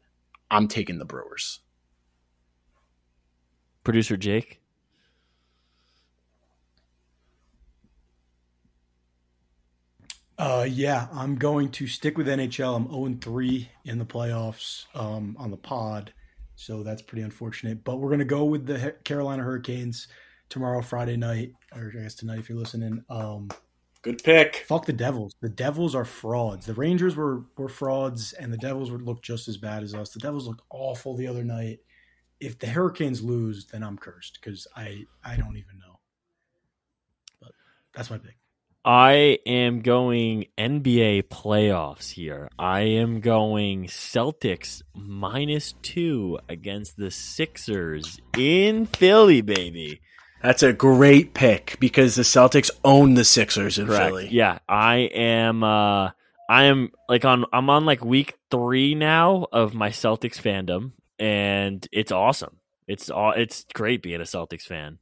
[0.52, 1.62] I'm taking the Brewers.
[3.84, 4.62] Producer Jake.
[10.38, 12.76] Uh, yeah, I'm going to stick with NHL.
[12.76, 16.14] I'm 0 3 in the playoffs um, on the pod,
[16.56, 17.84] so that's pretty unfortunate.
[17.84, 20.08] But we're going to go with the Carolina Hurricanes
[20.50, 23.04] tomorrow, Friday night, or I guess tonight if you're listening.
[23.10, 23.50] Um,
[24.04, 24.64] Good pick.
[24.68, 25.34] fuck the Devils.
[25.42, 26.68] The Devils are frauds.
[26.68, 30.12] The Rangers were, were frauds, and the Devils would look just as bad as us.
[30.12, 31.80] The Devils looked awful the other night.
[32.40, 36.00] If the Hurricanes lose, then I'm cursed because I, I don't even know.
[37.42, 37.52] But
[37.96, 38.37] that's my pick.
[38.88, 42.48] I am going NBA playoffs here.
[42.58, 50.00] I am going Celtics minus two against the Sixers in Philly, baby.
[50.42, 54.06] That's a great pick because the Celtics own the Sixers in Correct.
[54.06, 54.30] Philly.
[54.32, 55.66] Yeah, I am.
[55.66, 56.12] Uh,
[56.50, 57.44] I am like on.
[57.52, 62.56] I'm on like week three now of my Celtics fandom, and it's awesome.
[62.88, 63.34] It's all.
[63.34, 65.00] It's great being a Celtics fan.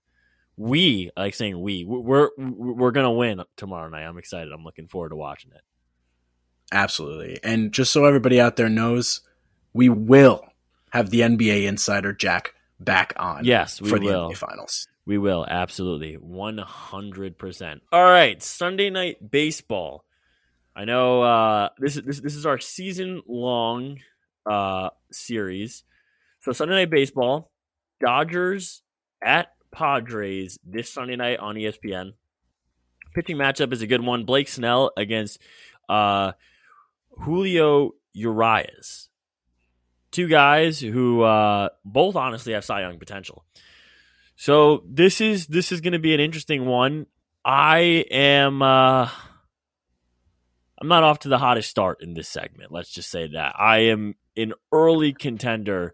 [0.58, 1.84] We like saying we.
[1.84, 4.04] We're we're gonna win tomorrow night.
[4.04, 4.52] I'm excited.
[4.54, 5.62] I'm looking forward to watching it.
[6.72, 7.40] Absolutely.
[7.44, 9.22] And just so everybody out there knows,
[9.74, 10.44] we will
[10.92, 13.46] have the NBA insider Jack back on.
[13.46, 14.30] Yes, we for will.
[14.30, 14.88] the NBA finals.
[15.06, 17.82] We will absolutely 100%.
[17.92, 20.04] All right, Sunday night baseball.
[20.76, 24.00] I know uh, this is this, this is our season long
[24.50, 25.84] uh, series.
[26.42, 27.52] So Sunday night baseball,
[28.00, 28.82] Dodgers
[29.24, 32.14] at Padres this Sunday night on ESPN.
[33.14, 34.26] Pitching matchup is a good one.
[34.26, 35.40] Blake Snell against
[35.88, 36.32] uh,
[37.20, 39.10] Julio Urias.
[40.12, 43.46] Two guys who uh, both honestly have Cy Young potential.
[44.36, 47.06] So this is this is going to be an interesting one.
[47.44, 49.10] I am uh
[50.82, 52.72] I'm not off to the hottest start in this segment.
[52.72, 53.56] Let's just say that.
[53.58, 55.94] I am an early contender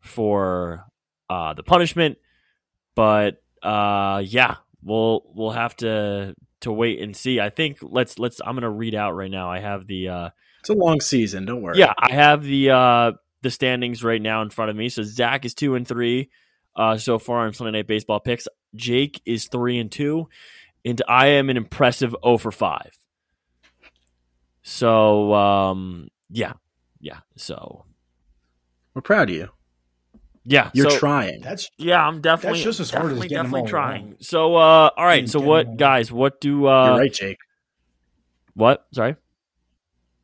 [0.00, 0.86] for
[1.30, 2.18] uh the punishment,
[2.98, 7.38] but uh yeah, we'll we'll have to to wait and see.
[7.38, 9.48] I think let's let's I'm going to read out right now.
[9.52, 11.44] I have the uh It's a long season.
[11.44, 11.78] Don't worry.
[11.78, 14.88] yeah, I have the uh the standings right now in front of me.
[14.88, 16.30] So Zach is two and three
[16.74, 18.48] uh so far on Sunday Night Baseball picks.
[18.74, 20.28] Jake is three and two,
[20.84, 22.90] and I am an impressive 0 for five.
[24.62, 26.54] So um yeah,
[27.00, 27.20] yeah.
[27.36, 27.84] So
[28.92, 29.50] We're proud of you.
[30.48, 31.40] Yeah, You're so, trying.
[31.42, 34.04] That's Yeah, I'm definitely that's just as hard as getting them definitely all trying.
[34.04, 34.16] wrong.
[34.20, 37.38] So uh all right, Getting- so what guys, what do uh You're right, Jake.
[38.54, 38.86] what?
[38.92, 39.16] Sorry.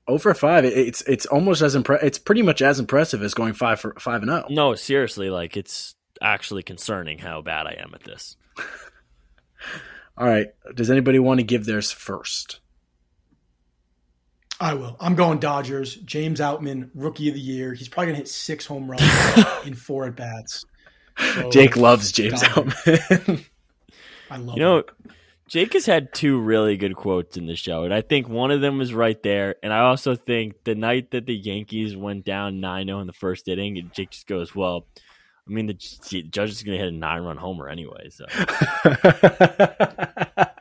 [0.09, 0.65] over five.
[0.65, 4.23] It's it's almost as impre- It's pretty much as impressive as going five for five
[4.23, 4.35] and oh.
[4.37, 4.47] zero.
[4.51, 8.37] No, seriously, like it's actually concerning how bad I am at this.
[10.17, 10.49] All right.
[10.75, 12.61] Does anybody want to give theirs first?
[14.61, 14.97] I will.
[15.01, 15.97] I'm going Dodgers.
[15.97, 17.75] James Outman, rookie of the year.
[17.75, 19.03] He's probably gonna hit six home runs
[19.67, 20.65] in four at bats.
[21.35, 22.75] So, Jake loves James Dodgers.
[22.75, 23.45] Outman.
[24.31, 24.57] I love.
[24.57, 24.85] You know, him.
[25.47, 28.61] Jake has had two really good quotes in the show, and I think one of
[28.61, 29.57] them was right there.
[29.63, 33.13] And I also think the night that the Yankees went down 9 0 in the
[33.13, 34.87] first inning, and Jake just goes, Well,
[35.47, 35.77] I mean, the
[36.11, 38.09] the judge is going to hit a nine run homer anyway.
[38.09, 38.25] So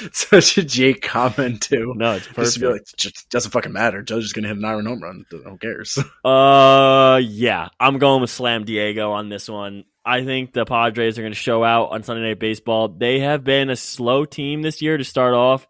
[0.12, 1.92] Such a Jake comment too.
[1.96, 2.92] No, it's Just to be perfect.
[2.92, 4.02] like, just doesn't fucking matter.
[4.02, 5.24] Judge is gonna hit an iron home run.
[5.30, 5.98] Who cares?
[6.24, 9.84] Uh, yeah, I'm going with Slam Diego on this one.
[10.04, 12.88] I think the Padres are going to show out on Sunday Night Baseball.
[12.88, 15.66] They have been a slow team this year to start off,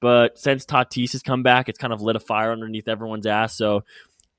[0.00, 3.56] but since Tatis has come back, it's kind of lit a fire underneath everyone's ass.
[3.56, 3.84] So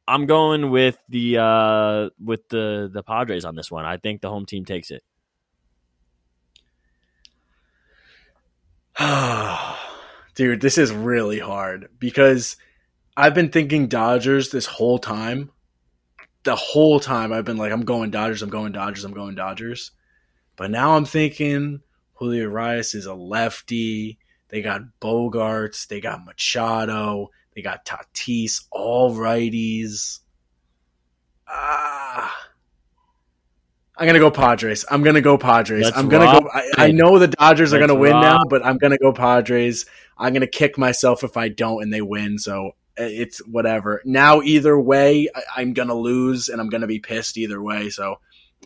[0.08, 3.86] I'm going with the uh with the the Padres on this one.
[3.86, 5.04] I think the home team takes it.
[10.36, 12.56] Dude, this is really hard because
[13.18, 15.52] I've been thinking Dodgers this whole time.
[16.43, 19.91] The whole time I've been like, I'm going Dodgers, I'm going Dodgers, I'm going Dodgers.
[20.56, 21.82] But now I'm thinking
[22.14, 24.20] Julio Urías is a lefty.
[24.50, 30.20] They got Bogaerts, they got Machado, they got Tatis, all righties.
[31.48, 32.45] Ah.
[33.98, 34.84] I'm gonna go Padres.
[34.89, 35.86] I'm gonna go Padres.
[35.86, 36.50] Let's I'm gonna rock go.
[36.54, 39.86] I, I know the Dodgers are Let's gonna win now, but I'm gonna go Padres.
[40.18, 42.38] I'm gonna kick myself if I don't and they win.
[42.38, 44.02] So uh, it's whatever.
[44.04, 47.89] Now either way, I, I'm gonna lose and I'm gonna be pissed either way.
[47.89, 48.20] So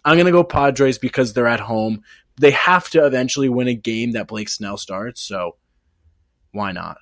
[0.03, 2.03] I'm gonna go Padres because they're at home.
[2.39, 5.21] They have to eventually win a game that Blake Snell starts.
[5.21, 5.57] So
[6.51, 6.97] why not?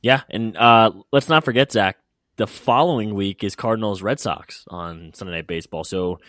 [0.00, 1.98] Yeah, and uh, let's not forget Zach.
[2.36, 6.20] The following week is Cardinals Red Sox on Sunday Night Baseball, so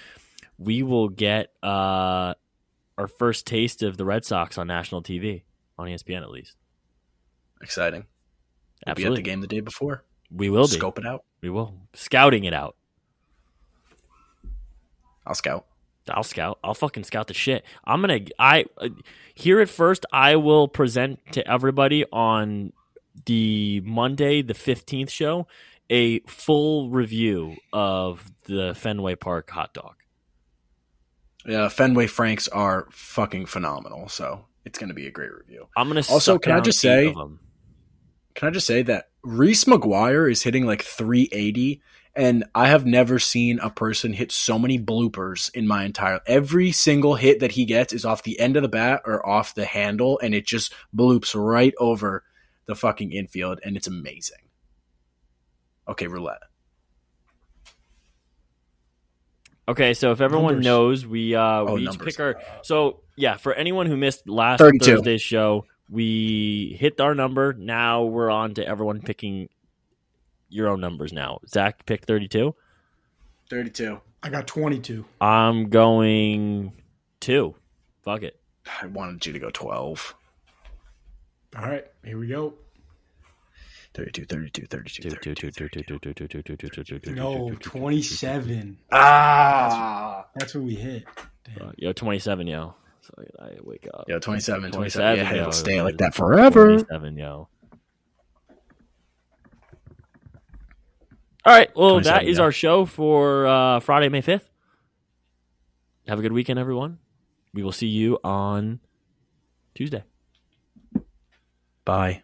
[0.57, 2.33] we will get uh,
[2.97, 5.43] our first taste of the Red Sox on national TV
[5.77, 6.55] on ESPN at least.
[7.61, 8.05] Exciting.
[8.85, 10.03] We'll be at the game the day before.
[10.31, 10.75] we will be.
[10.75, 11.23] Scope it out.
[11.41, 12.75] We will scouting it out.
[15.25, 15.65] I'll scout.
[16.09, 16.59] I'll scout.
[16.63, 17.65] I'll fucking scout the shit.
[17.83, 18.19] I'm gonna.
[18.39, 18.89] I uh,
[19.33, 20.05] here at first.
[20.11, 22.71] I will present to everybody on
[23.25, 25.47] the Monday, the fifteenth show,
[25.89, 29.95] a full review of the Fenway Park hot dog.
[31.47, 34.09] Yeah, Fenway Franks are fucking phenomenal.
[34.09, 35.67] So it's gonna be a great review.
[35.75, 37.13] I'm gonna Also, suck can I just say-
[38.35, 41.81] Can I just say that Reese McGuire is hitting like 380,
[42.15, 46.19] and I have never seen a person hit so many bloopers in my entire.
[46.27, 49.55] Every single hit that he gets is off the end of the bat or off
[49.55, 52.23] the handle, and it just bloops right over
[52.67, 54.37] the fucking infield, and it's amazing.
[55.87, 56.41] Okay, roulette.
[59.69, 60.65] Okay, so if everyone Numbers.
[60.65, 62.05] knows, we uh Oh, we each numbers.
[62.15, 62.35] pick our.
[62.63, 64.85] So yeah, for anyone who missed last 32.
[64.97, 67.53] Thursday's show, we hit our number.
[67.53, 69.49] Now we're on to everyone picking
[70.49, 71.11] your own numbers.
[71.11, 72.55] Now Zach picked thirty-two.
[73.49, 73.99] 32.
[74.23, 75.05] I got 22.
[75.21, 76.73] I'm going
[77.19, 77.55] two.
[78.03, 78.39] Fuck it.
[78.81, 80.15] I wanted you to go 12.
[81.57, 82.53] All right, here we go.
[83.97, 88.77] 32, 32, 32, 32, 32, 32, 32, 32, No, 27.
[88.91, 90.27] Ah!
[90.35, 91.03] That's what we hit.
[91.43, 91.73] Damn.
[91.77, 92.75] Yo, 27, yo.
[93.01, 94.05] So I wake up.
[94.07, 95.17] Yo, 27, 27.
[95.17, 96.67] Yeah, it'll stay like that forever.
[96.67, 97.49] 27, yo.
[101.43, 101.75] All right.
[101.75, 104.47] Well, that is our show for uh, Friday, May 5th.
[106.07, 106.99] Have a good weekend, everyone.
[107.51, 108.79] We will see you on
[109.73, 110.03] Tuesday.
[111.83, 112.21] Bye.